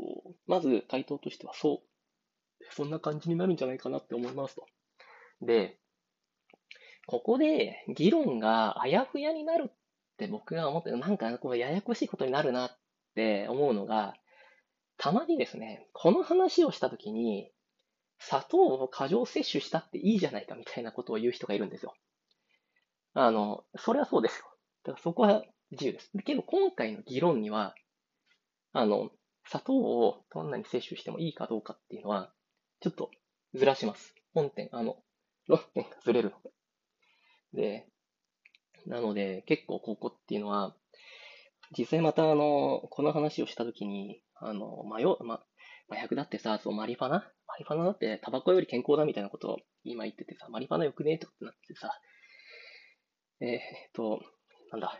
[0.47, 1.81] まず回答としてはそ
[2.61, 4.65] う、そんな感じになるんじゃないかなって思いますと。
[5.41, 5.77] で、
[7.07, 9.73] ここで議論があやふやになるっ
[10.17, 12.77] て僕が思って、なんかこうややこしいことになるなっ
[13.15, 14.13] て思うのが、
[14.97, 17.49] たまにですね、この話をしたときに、
[18.19, 21.93] 砂糖を過剰摂取したっていいじゃないかみたいなことを言う人がいるんですよ。
[23.13, 24.45] あの、それはそうですよ。
[24.83, 26.12] だからそこは自由です。
[26.25, 27.75] けど今回の議論には、
[28.71, 29.12] あの、
[29.45, 32.33] 砂糖をどんなに摂取してもいいかどうかっていうのは、
[32.79, 33.12] ちょっと
[33.53, 34.15] ずらします。
[34.33, 34.97] 本点、あの、
[35.47, 36.38] 論点がずれるの
[37.53, 37.62] で。
[37.62, 37.88] で、
[38.88, 40.75] なので、結構ここっていうのは、
[41.77, 45.43] 実際またあの、この話をしたときに、あの、迷う、ま、
[45.89, 47.31] 麻薬だってさ、そう、マリファナ？
[47.47, 51.12] マリファナだってタバコより健康だみたいなことを今言っててさ、マリファナよくね？
[51.12, 51.91] えってことになってさ、
[53.41, 53.59] えー、っ
[53.93, 54.21] と、
[54.71, 54.97] なんだ、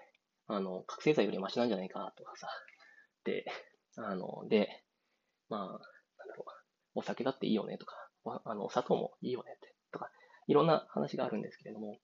[0.56, 2.48] あの、覚醒剤よりマシなんじゃないかとかさ、
[3.24, 3.46] で、
[3.98, 4.84] あの、で、
[5.50, 5.70] まあ、なん
[6.28, 6.46] だろ
[6.96, 7.96] う、お酒だっていいよねとか、
[8.46, 10.10] あの、砂糖もいいよねって、とか、
[10.48, 12.00] いろんな話があるんですけれども、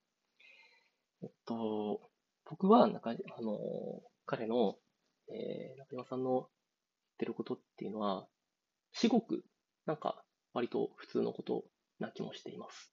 [1.21, 2.01] えっと、
[2.49, 3.57] 僕は、なんか、あの、
[4.25, 4.77] 彼の、
[5.29, 6.47] えー、中島さんの言っ
[7.19, 8.27] てることっていうのは、
[8.93, 9.43] 至極、
[9.85, 11.63] なんか、割と普通のこと
[11.99, 12.91] な気もしています。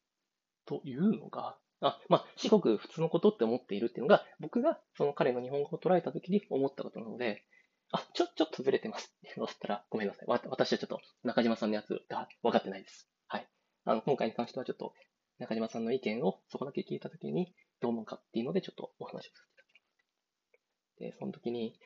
[0.66, 7.44] というのが、あ、まあ、至極普通のことって思っているっていうのが、僕がその彼の日本語を捉えたときに思ったことなので、
[7.92, 10.26] あ、ちょ、ちょっとずれてますっていうのだったら、ごめんなさい。
[10.26, 13.08] わ私はちょっと中島さんのやつが分かってないです。
[13.28, 13.48] はい。
[13.84, 14.94] あの、今回に関してはちょっと
[15.38, 21.12] 中島さんの意見をそこだけ聞いたときにどう思うかっていうのでちょっとお話をさせていただきます。
[21.12, 21.78] で、その時に、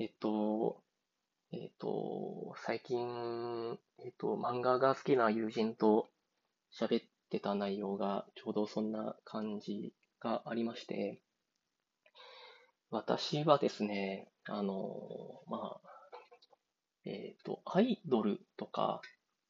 [0.00, 0.82] えっと、
[1.50, 6.10] えっ、と、最近、えっ、と、漫画が好きな友人と
[6.78, 11.20] 喋ってた内容がちょうどそんな感じがありまして、
[12.90, 15.90] 私はですね、あの、まあ、
[17.04, 19.00] えっ、と、アイドルとか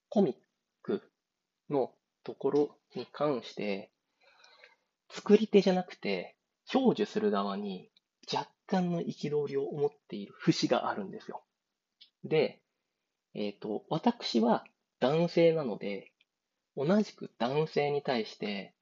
[0.09, 0.35] コミッ
[0.83, 1.03] ク
[1.71, 1.93] の
[2.25, 3.91] ところに関して、
[5.11, 6.37] 作り手じゃなくて、
[6.71, 7.91] 享受する側に
[8.33, 11.43] 若干の憤りを持っている節があるんですよ。
[12.25, 12.61] で、
[13.35, 14.65] えっ、ー、と、私は
[15.01, 16.13] 男性なので、
[16.79, 18.73] 同じく男性に対して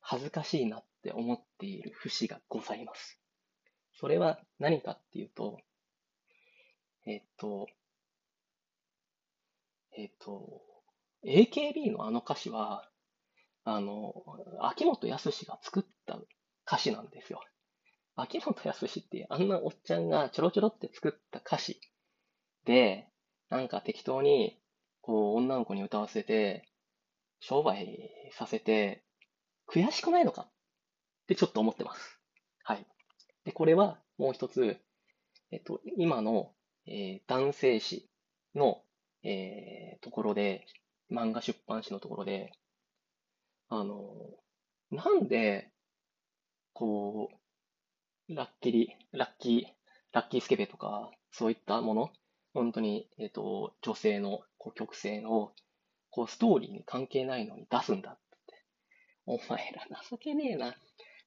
[0.00, 3.18] 恥ずかしいなって思っている節がございます。
[3.98, 5.58] それは何かっていうと、
[7.06, 7.66] えっ、と、
[9.96, 10.60] えっ、と、
[11.24, 12.90] AKB のあの歌詞は、
[13.64, 14.12] あの、
[14.60, 16.18] 秋元康が作った
[16.66, 17.40] 歌詞なんですよ。
[18.16, 21.80] 秋元康ってあんなおっちゃんがちょろちょろって作った歌詞
[22.66, 23.08] で、
[23.48, 24.60] なんか適当に、
[25.00, 26.68] こう、女の子に歌わせて、
[27.40, 29.04] 商売させて、
[29.68, 30.42] 悔しくないのか？
[30.42, 30.50] っ
[31.26, 32.20] てちょっと思ってます。
[32.62, 32.86] はい。
[33.44, 34.78] で、これはもう一つ、
[35.50, 36.52] えっと、今の、
[36.86, 38.08] えー、男性誌
[38.54, 38.82] の、
[39.22, 40.66] えー、ところで、
[41.10, 42.52] 漫画出版誌のところで、
[43.68, 44.12] あの、
[44.90, 45.70] なんで、
[46.72, 47.28] こ
[48.28, 49.62] う、ラッキリ、ラッキー、
[50.12, 52.10] ラッキースケベとか、そういったもの？
[52.54, 55.52] 本当に、えっ、と、女性のこう曲線を、
[56.16, 58.54] こう、ストーリーに関係ないのに出すんだって。
[59.26, 60.74] お前ら情けねえな。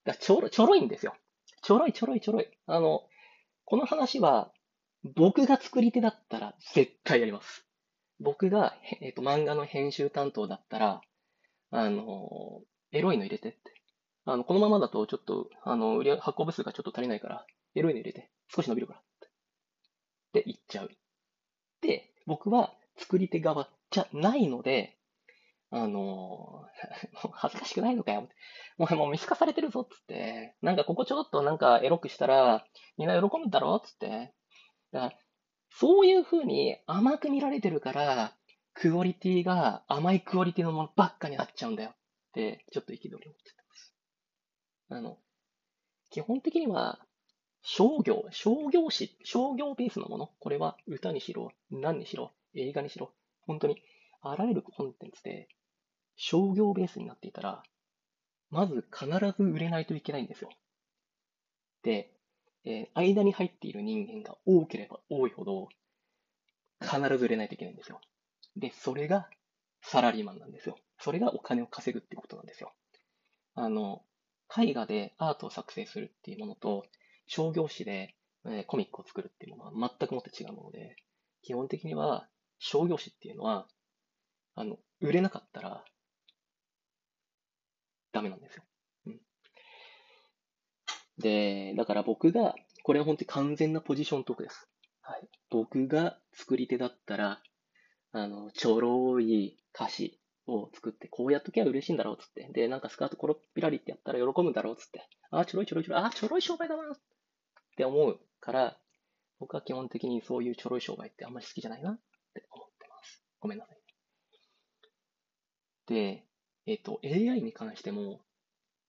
[0.04, 1.16] だちょろ、ちょろいんですよ。
[1.62, 2.48] ちょろいちょろいちょろい。
[2.66, 3.04] あの、
[3.66, 4.52] この話は、
[5.16, 7.68] 僕が作り手だったら絶対やります。
[8.20, 11.02] 僕が、えっ、ー、と、漫画の編集担当だったら、
[11.70, 13.60] あの、エロいの入れてって。
[14.26, 19.00] あの、このままだとちょっと、あの、売り発行部数がちょっと足りないから、エロいの入れて、少し伸びるから。
[19.00, 19.04] っ
[20.34, 20.90] て言っちゃう。
[21.82, 24.98] で、僕は作り手側じゃないので、
[25.72, 26.66] あの、
[27.34, 28.28] 恥ずかしくないのかよ。
[28.78, 30.56] もうもう見透かされてるぞ、つって。
[30.62, 32.66] なんかここちょっとなんかエロくしたら、
[32.98, 34.34] みんな喜ぶだろう、つって。
[34.92, 35.14] だから
[35.72, 38.36] そういう風に甘く見られてるから、
[38.74, 41.96] クオリティが甘いクオリティのものばっかになっちゃうんだよっ
[42.34, 43.32] て、ちょっと憤りを持って
[43.68, 43.96] ます。
[44.90, 45.20] あの、
[46.10, 47.00] 基本的には、
[47.62, 50.32] 商業、商業誌、商業ベースのもの。
[50.40, 53.14] これは歌にしろ、何にしろ、映画にしろ、
[53.50, 53.82] 本当に
[54.22, 55.48] あらゆるコンテンツで
[56.16, 57.64] 商業ベースになっていたら、
[58.52, 60.52] まず必ず売れないといけないんですよ。
[61.82, 62.12] で、
[62.64, 65.68] えー、間に入っている人間が多ければ多いほど、
[66.80, 68.00] 必ず売れないといけないんですよ。
[68.56, 69.28] で、それが
[69.82, 70.78] サラリーマンなんですよ。
[71.00, 72.72] それがお金を稼ぐってことなんですよ。
[73.56, 74.04] あの、
[74.56, 76.86] 絵画でアートを作成するっていうものと、
[77.26, 80.96] 商業誌で、えー、コミックを作るっていうものは全くもって違うもので、
[81.42, 82.28] 基本的には
[82.60, 83.68] 商業誌っていうのは、
[84.56, 85.84] あの、売れなかったら、
[88.12, 88.64] ダメなんですよ。
[89.08, 89.20] うん。
[91.18, 94.68] で、だから僕が、これは本当に完全なポジショントークです。
[95.02, 95.28] はい。
[95.50, 97.42] 僕が作り手だったら、
[98.12, 102.50] あの、ちょろい歌詞を作って、こうやっときゃ嬉しいんだろうっつって。
[102.52, 105.08] で、なんかスカートコロッピラリってやったら喜ぶんだろうっつって。
[105.32, 106.98] あ、ちょろいちょろいちょろい、あ、ちょろい商売だなっ
[107.78, 108.78] て思うから、
[109.40, 112.00] 僕は基本的にそういうちょろい商売ってあんまり好きじゃないな
[112.40, 113.24] って思ってます。
[113.40, 113.78] ごめんなさい。
[115.88, 116.26] で、
[116.66, 118.22] えっ、ー、と、AI に関しても、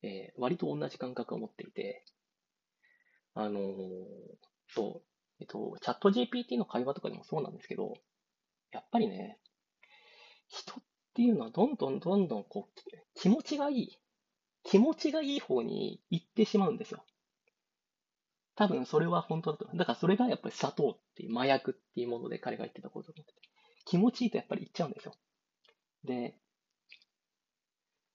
[0.03, 2.05] えー、割と同じ感覚を持っていて、
[3.35, 3.65] あのー、
[4.69, 5.03] そう、
[5.41, 7.95] えっ、と、チャット GPT の会話とかでもそうなんですけど、
[8.73, 9.39] やっぱりね、
[10.49, 10.83] 人っ
[11.15, 12.81] ていうのはどんどんどんどんこう、
[13.15, 13.99] 気持ちがいい、
[14.63, 17.05] 気持ちがいい方に行ってしまうんですよ。
[18.61, 19.79] 多分それは本当だと思う。
[19.79, 23.49] だからそれがやっぱり砂糖っていう麻薬っていうもので彼が言ってたことだと思って。
[23.87, 25.15] 気持ちいいとやっぱり言っちゃうんですよ。
[26.05, 26.35] で、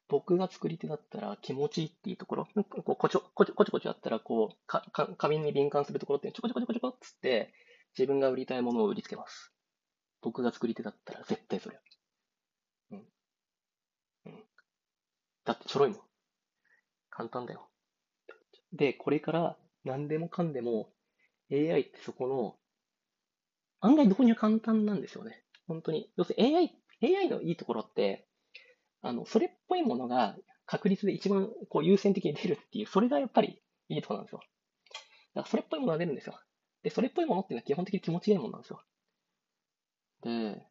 [0.07, 2.47] 僕が作り手だったら気持ちいいっていうところ、
[2.83, 7.51] こうこちょこちょこちょこちょやったらこうかか、紙に敏感するところってちょこちょこちょこちょこっつって
[7.97, 9.51] 自分が売りたいものを売りつけます。
[10.21, 11.79] 僕が作り手だったら絶対それ。
[12.91, 12.97] うん。
[14.25, 14.43] うん。
[15.43, 15.99] だってちょろいもん。
[17.09, 17.67] 簡単だよ。
[18.73, 20.89] で、これから何でもかんでも
[21.51, 22.55] AI ってそこの
[23.81, 25.43] 案外導入簡単なんですよね。
[25.67, 26.11] 本当に。
[26.17, 28.27] 要するに AI、AI のいいところって、
[29.01, 34.39] あの、それっぽいものが確率で一番こう優先的に出るっていう、それがやっぱりいいところなんですよ。
[35.35, 36.39] だからそれっぽいものが出るんですよ。
[36.81, 38.83] で、それっぽいものっていうのは基本的に気持ちいいものなんですよ。
[40.23, 40.65] で、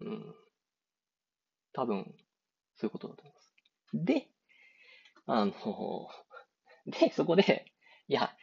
[0.00, 0.34] うん。
[1.72, 2.14] 多分、
[2.76, 3.52] そういうことだと思います。
[3.94, 4.28] で、
[5.26, 5.52] あの、
[6.86, 7.73] で、そこで、
[8.08, 8.34] いや、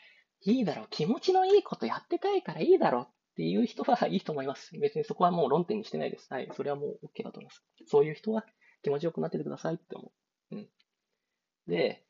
[0.43, 4.71] いいだろう、気持ちのいいことやってたいからいいだろうっていう人はいいと思います。
[4.79, 6.31] 別にそこはもう論点にしてないです。
[6.33, 6.49] はい。
[6.53, 7.63] それはもう OK だと思います。
[7.85, 8.45] そういう人は
[8.81, 10.11] 気持ちよくなっててくださいって思
[10.51, 10.55] う。
[10.55, 10.69] うん。
[11.67, 12.03] で、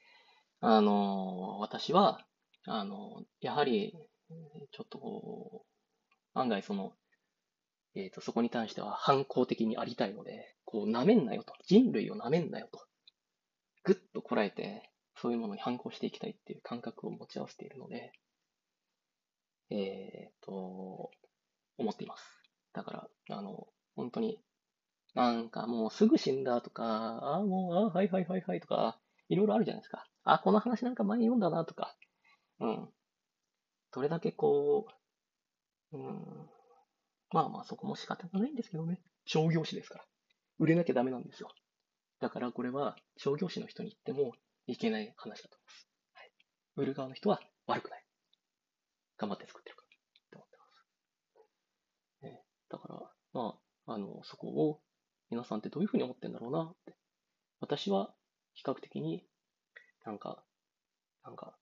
[0.62, 2.26] あの、私は、
[2.66, 3.98] あの、やはり、
[4.72, 6.94] ちょっとこう、案外その、
[7.96, 11.54] えっ、ー、と、そこに対しては反抗的にありたいので、こう、舐めんなよと。
[11.68, 12.80] 人類を舐めんなよと。
[13.84, 14.91] ぐっとこらえて、
[15.22, 18.12] そういうものに反抗していきたいっていう感覚を持ち合わせているので、
[19.70, 21.12] えっ、と、
[21.78, 22.24] 思っています。
[22.74, 24.40] だから、あの、本当に、
[25.14, 28.98] なんかもうすぐ死んだとか、ああ、もう、あはいはいはいはいとか、
[29.30, 30.08] いろいろあるじゃないですか。
[30.24, 31.96] あ、この話なんか前に読んだなとか、
[32.60, 32.90] うん。
[33.94, 34.88] どれだけこ
[35.92, 36.50] う、うん、
[37.32, 39.00] まあまあそこも仕方がないんですけどね。
[39.26, 40.06] 商業誌ですから。
[40.58, 41.50] 売れなきゃダメなんですよ。
[42.20, 44.34] だからこれは商業誌の人に言っても
[44.72, 45.90] いけない話だと思います。
[46.14, 46.32] はい、
[46.78, 48.06] 売る側の人は悪くない。
[49.18, 49.90] 頑張って作ってるからっ
[50.30, 50.64] て思ってま
[52.22, 52.24] す。
[52.24, 54.82] ね、だから、まあ、あの、そこを
[55.30, 56.96] 皆さんってどういうふうに思ってんだろうなって。
[57.60, 58.14] 私は
[58.54, 59.28] 比較的に
[60.06, 60.42] なんか、
[61.26, 61.58] なんか、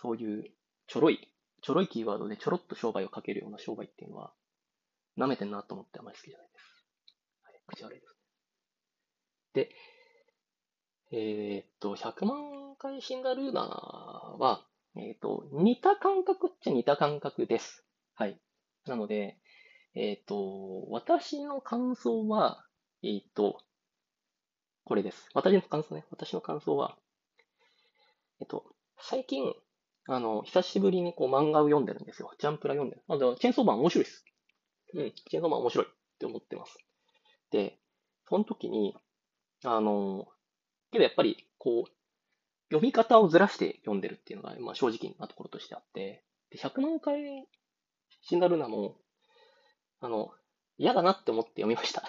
[0.00, 0.44] そういう
[0.86, 4.32] ちょろい、ちょろいキーワードでちょろっと商売をかけるような商売っていうのは、
[5.18, 6.86] 舐めてんなと思ってあまり好きじゃないです。
[7.42, 9.64] はい、口悪いですね。
[9.64, 9.70] で、
[11.12, 14.64] えー、っと、100万回死んだルーナーは、
[14.96, 17.84] えー、っと、似た感覚っちゃ似た感覚です。
[18.14, 18.40] はい。
[18.86, 19.38] なので、
[19.94, 22.64] えー、っと、私の感想は、
[23.02, 23.62] えっと、
[24.84, 25.28] これです。
[25.34, 26.04] 私の感想ね。
[26.10, 26.96] 私の感想は、
[28.40, 28.64] えっと、
[28.98, 29.52] 最近、
[30.06, 32.30] あの、久しぶりにこう漫画を読んでるんですよ。
[32.38, 33.02] ジャンプラ読んでる。
[33.08, 34.24] あ、でもチェーンソーマン面白いです。
[34.94, 35.88] うん、チェーンソーマン面白いっ
[36.18, 36.78] て思ってます。
[37.50, 37.78] で、
[38.28, 38.96] その時に、
[39.64, 40.28] あの、
[40.94, 41.90] けどやっぱり、こう、
[42.70, 47.46] 読み方をずらして読んでるっていうのが、まあ正直なところとしてあって、で、100万回
[48.22, 48.96] 死んだルナも、
[50.00, 50.32] あの、
[50.78, 52.02] 嫌だなって思って読みました。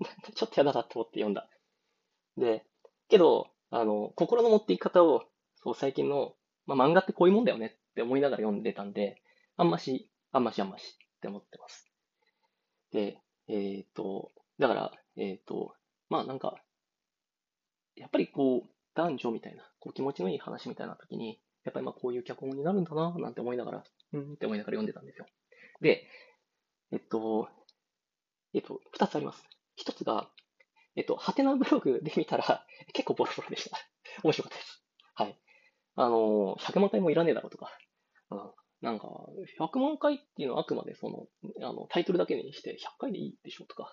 [0.34, 1.48] ちょっと嫌だなって思って読んだ。
[2.36, 2.64] で、
[3.08, 5.24] けど、あの、心の持っていき方を、
[5.56, 6.34] そう、最近の
[6.66, 9.20] まあ、漫画ってこういうもんだよねって思いながら読んでたんで、
[9.56, 11.90] あんまし、あんましあんましって思ってます。
[12.92, 15.74] で、えっ、ー、と、だから、えっ、ー、と、
[16.08, 16.56] まあなんか、
[17.96, 25.26] やっぱりこう、男女みたいな、こう気持ちのいい話みたいな時に、やっぱりまあこういう脚本になるんだななんて思いながら、うんって思いながら読んでたんですよ。
[25.80, 26.06] で、
[26.92, 27.48] えっと、
[28.54, 29.42] えっと、二つあります。
[29.76, 30.28] 一つが、
[30.96, 33.78] えっと、ハテナブログで見たら、結構ボロボロでした。
[34.22, 34.84] 面白かったです。
[35.14, 35.38] はい。
[35.96, 37.70] あの、100万回もいらねえだろうとか、
[38.30, 38.38] うん、
[38.82, 39.08] なんか、
[39.58, 41.26] 100万回っていうのはあくまでその、
[41.66, 43.92] あの、タイトルだけにして100回でいいでしょうとか、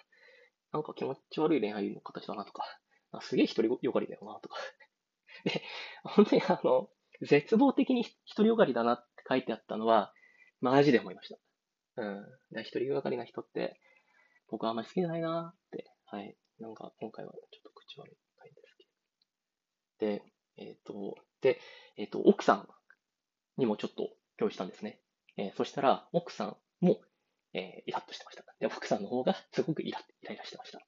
[0.73, 2.63] なんか気持ち悪い恋愛の形だなとか、
[3.21, 4.57] すげえ独りよがりだよなとか。
[5.45, 5.63] で、
[6.03, 6.89] 本当にあの、
[7.21, 8.03] 絶望的に
[8.35, 10.13] 独りよがりだなって書いてあったのは、
[10.61, 11.39] マジで思いました。
[11.97, 12.25] うん。
[12.51, 13.79] 独りよがりな人って、
[14.49, 16.37] 僕はあんまり好きじゃないなって、はい。
[16.59, 18.85] なんか今回はちょっと口悪い回ですけ
[20.05, 20.11] ど。
[20.11, 20.23] で、
[20.57, 21.59] えっ、ー、と、で、
[21.97, 22.69] えっ、と、奥さん
[23.57, 24.99] にもちょっと共有したんですね。
[25.37, 26.99] えーそしたら、奥さんも、
[27.53, 28.43] えーイラッとしてました。
[28.59, 30.79] で、奥さんの方がすごくイライライラしてました。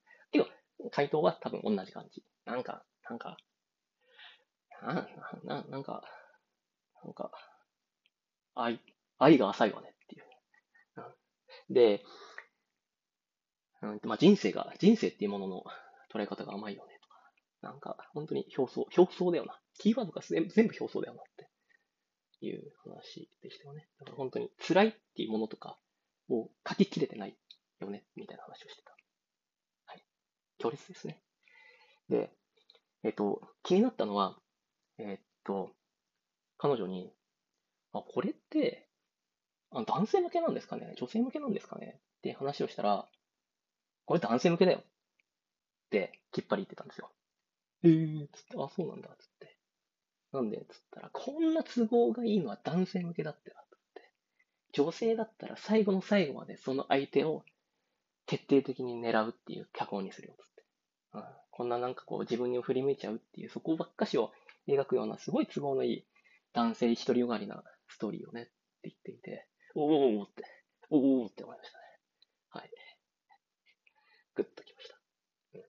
[0.91, 2.23] 回答は多分同じ感じ。
[2.45, 3.37] なんか、なんか、
[4.81, 5.07] な、な、
[5.43, 6.03] ななんか、
[7.03, 7.31] なんか、
[8.55, 8.79] 愛、
[9.17, 10.25] 愛が浅いわねっていう。
[10.97, 12.03] うんで、
[13.81, 15.63] うんまあ、人生が、人生っていうものの
[16.13, 19.59] 捉え方が甘いよねとか、なんか、本当に表層、表層だよな。
[19.79, 23.87] キーワードが全部全部表層だよなっていう話でしたよね。
[23.99, 25.77] だから本当に辛いっていうものとか
[26.29, 27.35] を書ききれてない
[27.79, 28.95] よね、みたいな話をしてた。
[30.67, 30.77] はい。
[30.77, 31.21] 強烈ですね。
[32.09, 32.31] で、
[33.03, 34.37] えっと、気になったのは、
[34.97, 35.75] えっと、
[36.57, 37.13] 彼女に、
[37.93, 38.87] あ、これって、
[39.71, 40.93] あ男性向けなんですかね？
[40.97, 41.99] 女性向けなんですかね？
[42.19, 43.07] って話をしたら、
[44.05, 44.83] これ男性向けだよっ
[45.89, 47.09] てきっぱり言ってたんですよ。
[47.83, 49.57] えー、つって、あ、そうなんだ、つって。
[50.33, 54.11] なんで、つったら、こんな都合がいいのは男性向けだってな、つって。
[54.73, 57.43] 女性だったら最後の最後までその相手を
[58.25, 60.50] 徹底的に狙うっていう脚本にするよ、つって。
[61.13, 64.31] うん、こんななんかこう自分に振り向いちゃうっていう、そこばっかしを
[64.67, 66.05] 描くようなすごい都合のいい
[66.53, 68.51] 男性独りよがりなストーリーをね、って
[68.83, 70.43] 言っていて、おーおーって、
[70.89, 71.83] おーおって思いましたね。
[72.49, 72.71] はい。
[74.35, 74.95] グッときました。
[75.55, 75.61] うん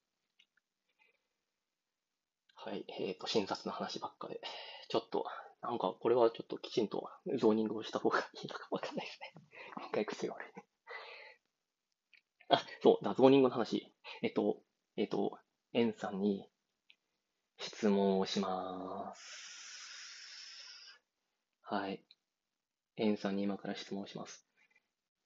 [2.55, 2.85] はい。
[2.99, 4.39] えっ、と、診察の話ばっかで、
[4.87, 5.25] ちょっと、
[5.61, 9.33] なんか、これはちょっときちんとゾーニングをした方がいいのかわかんないですね。
[9.89, 10.47] 一回癖が悪い。
[12.49, 13.91] あ、そう、だ、ゾーニングの話。
[14.21, 14.61] えっと、
[14.95, 15.39] えっと、
[15.73, 16.47] エンさんに
[17.57, 21.01] 質問をします。
[21.63, 22.03] はい。
[22.97, 24.45] エンさんに今から質問します。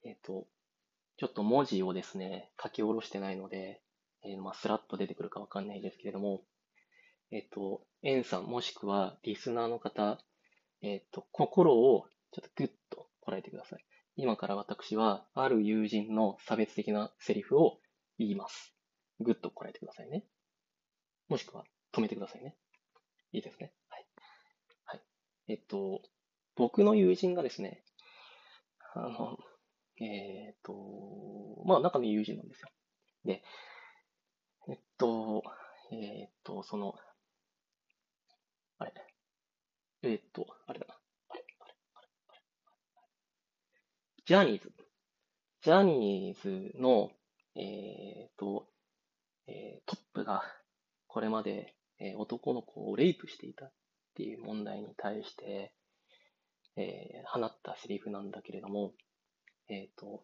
[0.05, 0.47] えっと、
[1.17, 3.81] ちょっと文字をですね、書き下ろしてないので、
[4.23, 6.43] えーまあ、スラッと出てくるかわかんないですけれども、
[7.31, 10.17] えっと、エンさんもしくはリスナーの方、
[10.81, 13.83] えっと、心をちょっとグッとこらえてください。
[14.15, 17.79] 今から私は、ある友人の差別的なセリフを
[18.17, 18.76] 言います。
[19.19, 20.23] グッとこらえてくださいね。
[21.27, 21.63] もしくは
[21.93, 22.55] 止めてくださいね。
[23.31, 23.73] いいですね。
[23.89, 24.05] はい。
[24.85, 25.01] はい。
[25.47, 26.01] えっと、
[26.55, 27.83] 僕の友人がですね、
[28.93, 29.37] あの、
[29.99, 30.73] えっと、
[31.65, 32.69] まあ仲の友人なんですよ。
[33.25, 33.43] で、
[34.69, 35.43] えっと、
[35.91, 36.95] えっと、その、
[38.77, 38.93] あれ、
[40.03, 40.93] えっと、あれだな。
[41.29, 42.41] あれ、あれ、あれ、あれ。
[44.25, 44.71] ジャニーズ。
[45.61, 47.11] ジャニーズの、
[47.55, 48.67] えっと、
[49.47, 50.43] えートップが、
[51.07, 53.71] これまで、えー男の子をレイプしていたっ
[54.15, 55.73] ていう問題に対して、
[56.75, 58.93] えー放ったセリフなんだけれども、
[59.69, 60.23] えっと、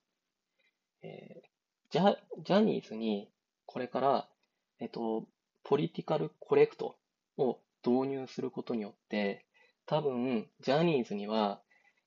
[1.01, 1.53] えー
[1.91, 3.29] ジャ、ジャニーズに、
[3.67, 4.27] これから、
[4.79, 5.27] えっと、
[5.63, 6.97] ポリティカルコレクト
[7.37, 9.45] を導入することによって、
[9.85, 11.61] 多分、ジャニーズには、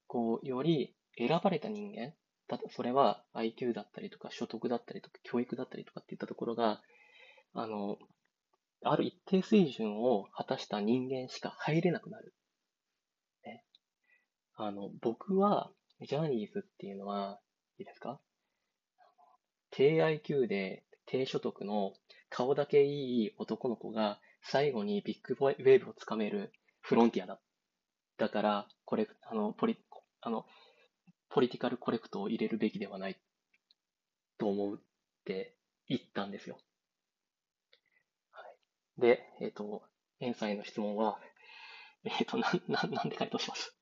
[0.08, 2.14] こう、より選ばれた人間、
[2.48, 6.80] たそれは IQ だったりとか、所得だったりとか、教育だったりとかっていったところが、
[7.58, 7.96] あの、
[8.84, 12.34] ある一定水準を果たした人間しか入れなくなる。
[13.44, 13.64] ね、
[14.56, 15.70] あの、僕は、
[16.06, 17.40] ジャニーズっていうのは、
[17.78, 18.20] いいですか？
[19.70, 21.94] 低 IQ で低所得の
[22.28, 27.40] 顔だけいい男の子が最後にビッグウェーブをつかめるフロンティアだ。
[28.18, 29.78] だから、これ、あの、ポリ、
[30.20, 30.46] あの、
[31.30, 33.16] ポリティカルコレクトを入れるべきではない
[34.38, 34.80] と思うっ
[35.24, 35.54] て
[35.88, 36.58] 言ったんですよ。
[38.98, 39.82] で、えっ、と、
[40.20, 41.18] エンさんへの質問は、
[42.04, 43.76] えっ、と、な、なん、なんで回答します？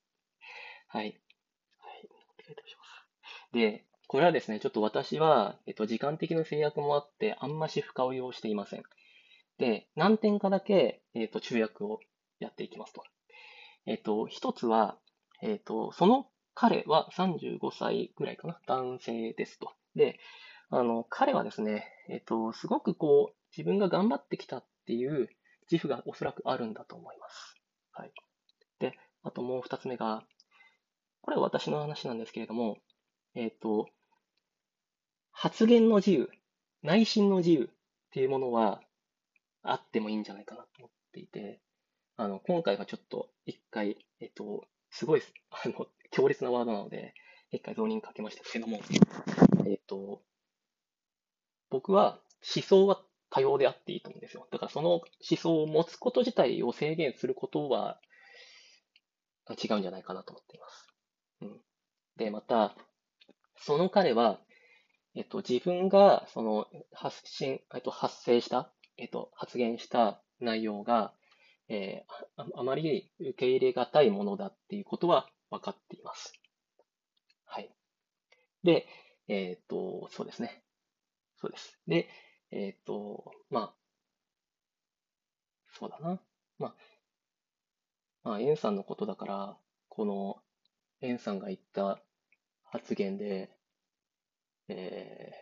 [0.89, 1.05] はい。
[1.05, 1.13] はい。
[1.13, 3.53] なんで回答します。
[3.53, 8.83] で、これはですね、ちょっと私は、えっと、時間的な制約もあって、あんまし深追いをしていません。
[9.59, 12.01] で、何点かだけ、えっと、中訳を
[12.41, 13.03] やっていきますと。
[13.87, 14.99] えっと、一つは、
[15.43, 19.73] えっと、その彼は35歳ぐらいかな、男性ですと。
[19.95, 20.19] で、
[20.71, 25.29] あの、彼はですね、えっと、すごくこう、自分が頑張ってきたっていう
[25.71, 27.57] 自負がおそらくあるんだと思います。
[27.93, 28.13] はい。
[28.79, 30.23] で、あともう二つ目が、
[31.23, 32.77] これは私の話なんですけれども、
[33.35, 33.89] えっと、
[35.33, 36.29] 発言の自由、
[36.83, 37.69] 内心の自由っ
[38.11, 38.83] ていうものは
[39.63, 41.61] あってもいいんじゃないかなと思っていて、
[42.17, 47.15] あの、今回はちょっと一回、えっと、すごい、あの、強烈なワードなので、
[47.51, 48.81] 一回ゾーニングかけましたけども、
[49.67, 50.23] えっと、
[51.71, 52.21] 僕は
[52.55, 53.03] 思想は
[53.35, 54.47] 多様であっていいと思うんですよ。
[54.53, 55.03] だからその思
[55.37, 57.99] 想を持つこと自体を制限することは
[59.51, 60.89] 違うんじゃないかなと思っています。
[61.43, 61.61] うん。
[62.17, 62.77] で、また、
[63.57, 64.39] その彼は、
[65.17, 71.13] えっと、自分が、その、発信、えっと、発生した、えっと、発言した内容が、
[71.69, 76.35] えー、あまり受け入れがたいものだっていうことは分かっています。
[77.47, 77.75] はい。
[78.63, 78.87] で、
[79.27, 80.63] えっ、と、そうですね。
[81.37, 81.79] そうです。
[81.89, 82.09] で、
[82.51, 83.75] えっ、ー、と、まあ、
[85.73, 86.21] そうだな。
[86.59, 86.75] まあ、
[88.23, 89.57] まあ、エンさんのことだから、
[89.89, 90.37] この、
[91.01, 92.01] エンさんが言った
[92.65, 93.51] 発言で、
[94.69, 95.33] え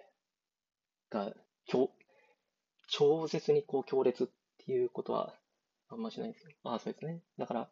[1.11, 1.33] ー、が、
[1.67, 1.91] 超、
[2.89, 4.27] 超絶にこう強烈っ
[4.67, 5.35] ていうことは
[5.89, 6.71] あんましないですけど。
[6.71, 7.23] ああ、そうですね。
[7.39, 7.71] だから、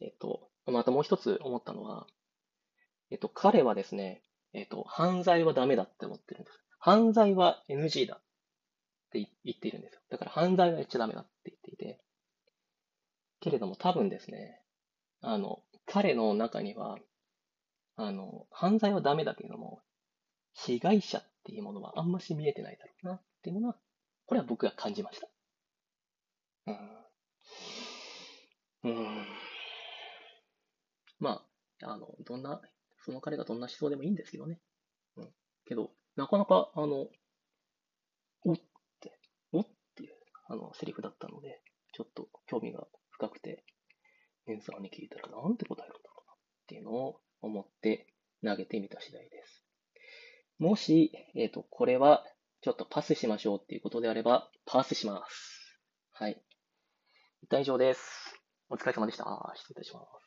[0.00, 2.06] えっと、またもう一つ思ったのは、
[3.10, 4.22] えっと、彼はですね、
[4.52, 6.60] えっと、犯罪はダメだって思ってるんです。
[6.80, 8.20] 犯罪は NG だっ
[9.12, 10.00] て言っているんですよ。
[10.10, 12.00] だから犯罪は言っちゃダメだって言っていて、
[13.40, 14.60] けれども多分ですね、
[15.20, 16.98] あの、彼の中には、
[17.96, 19.82] あの、犯罪はダメだけれども、
[20.54, 23.76] 被害者っていうものはあんまし見えてないだろうなっていうのは、
[24.26, 25.28] これは僕が感じました。
[26.66, 27.00] うん。
[28.84, 29.26] うん。
[31.18, 31.44] ま
[31.82, 32.62] あ、あの、どんな、
[33.04, 34.60] その彼がどんな思想でもいいんですけどね。
[35.16, 35.28] うん。
[35.66, 37.08] けど、なかなか、あの、
[38.44, 38.56] おっ
[39.00, 39.18] て、
[39.52, 40.14] おっていう、
[40.48, 41.60] あの、セリフだったので、
[41.92, 43.64] ちょっと興味が深くて、
[44.46, 46.36] エンサーに聞いたらなんて答えるんだろうなっ
[46.66, 48.06] ていうのを思って
[48.44, 49.64] 投げてみた次第です。
[50.58, 52.24] もし、えっ、ー、と、これは
[52.62, 55.80] ちょっとパスしましょうっていうことであれば、パスします。
[56.12, 56.42] はい。
[57.42, 58.38] 一旦以上です。
[58.68, 59.24] お疲れ様でした。
[59.56, 60.19] 失礼いたします。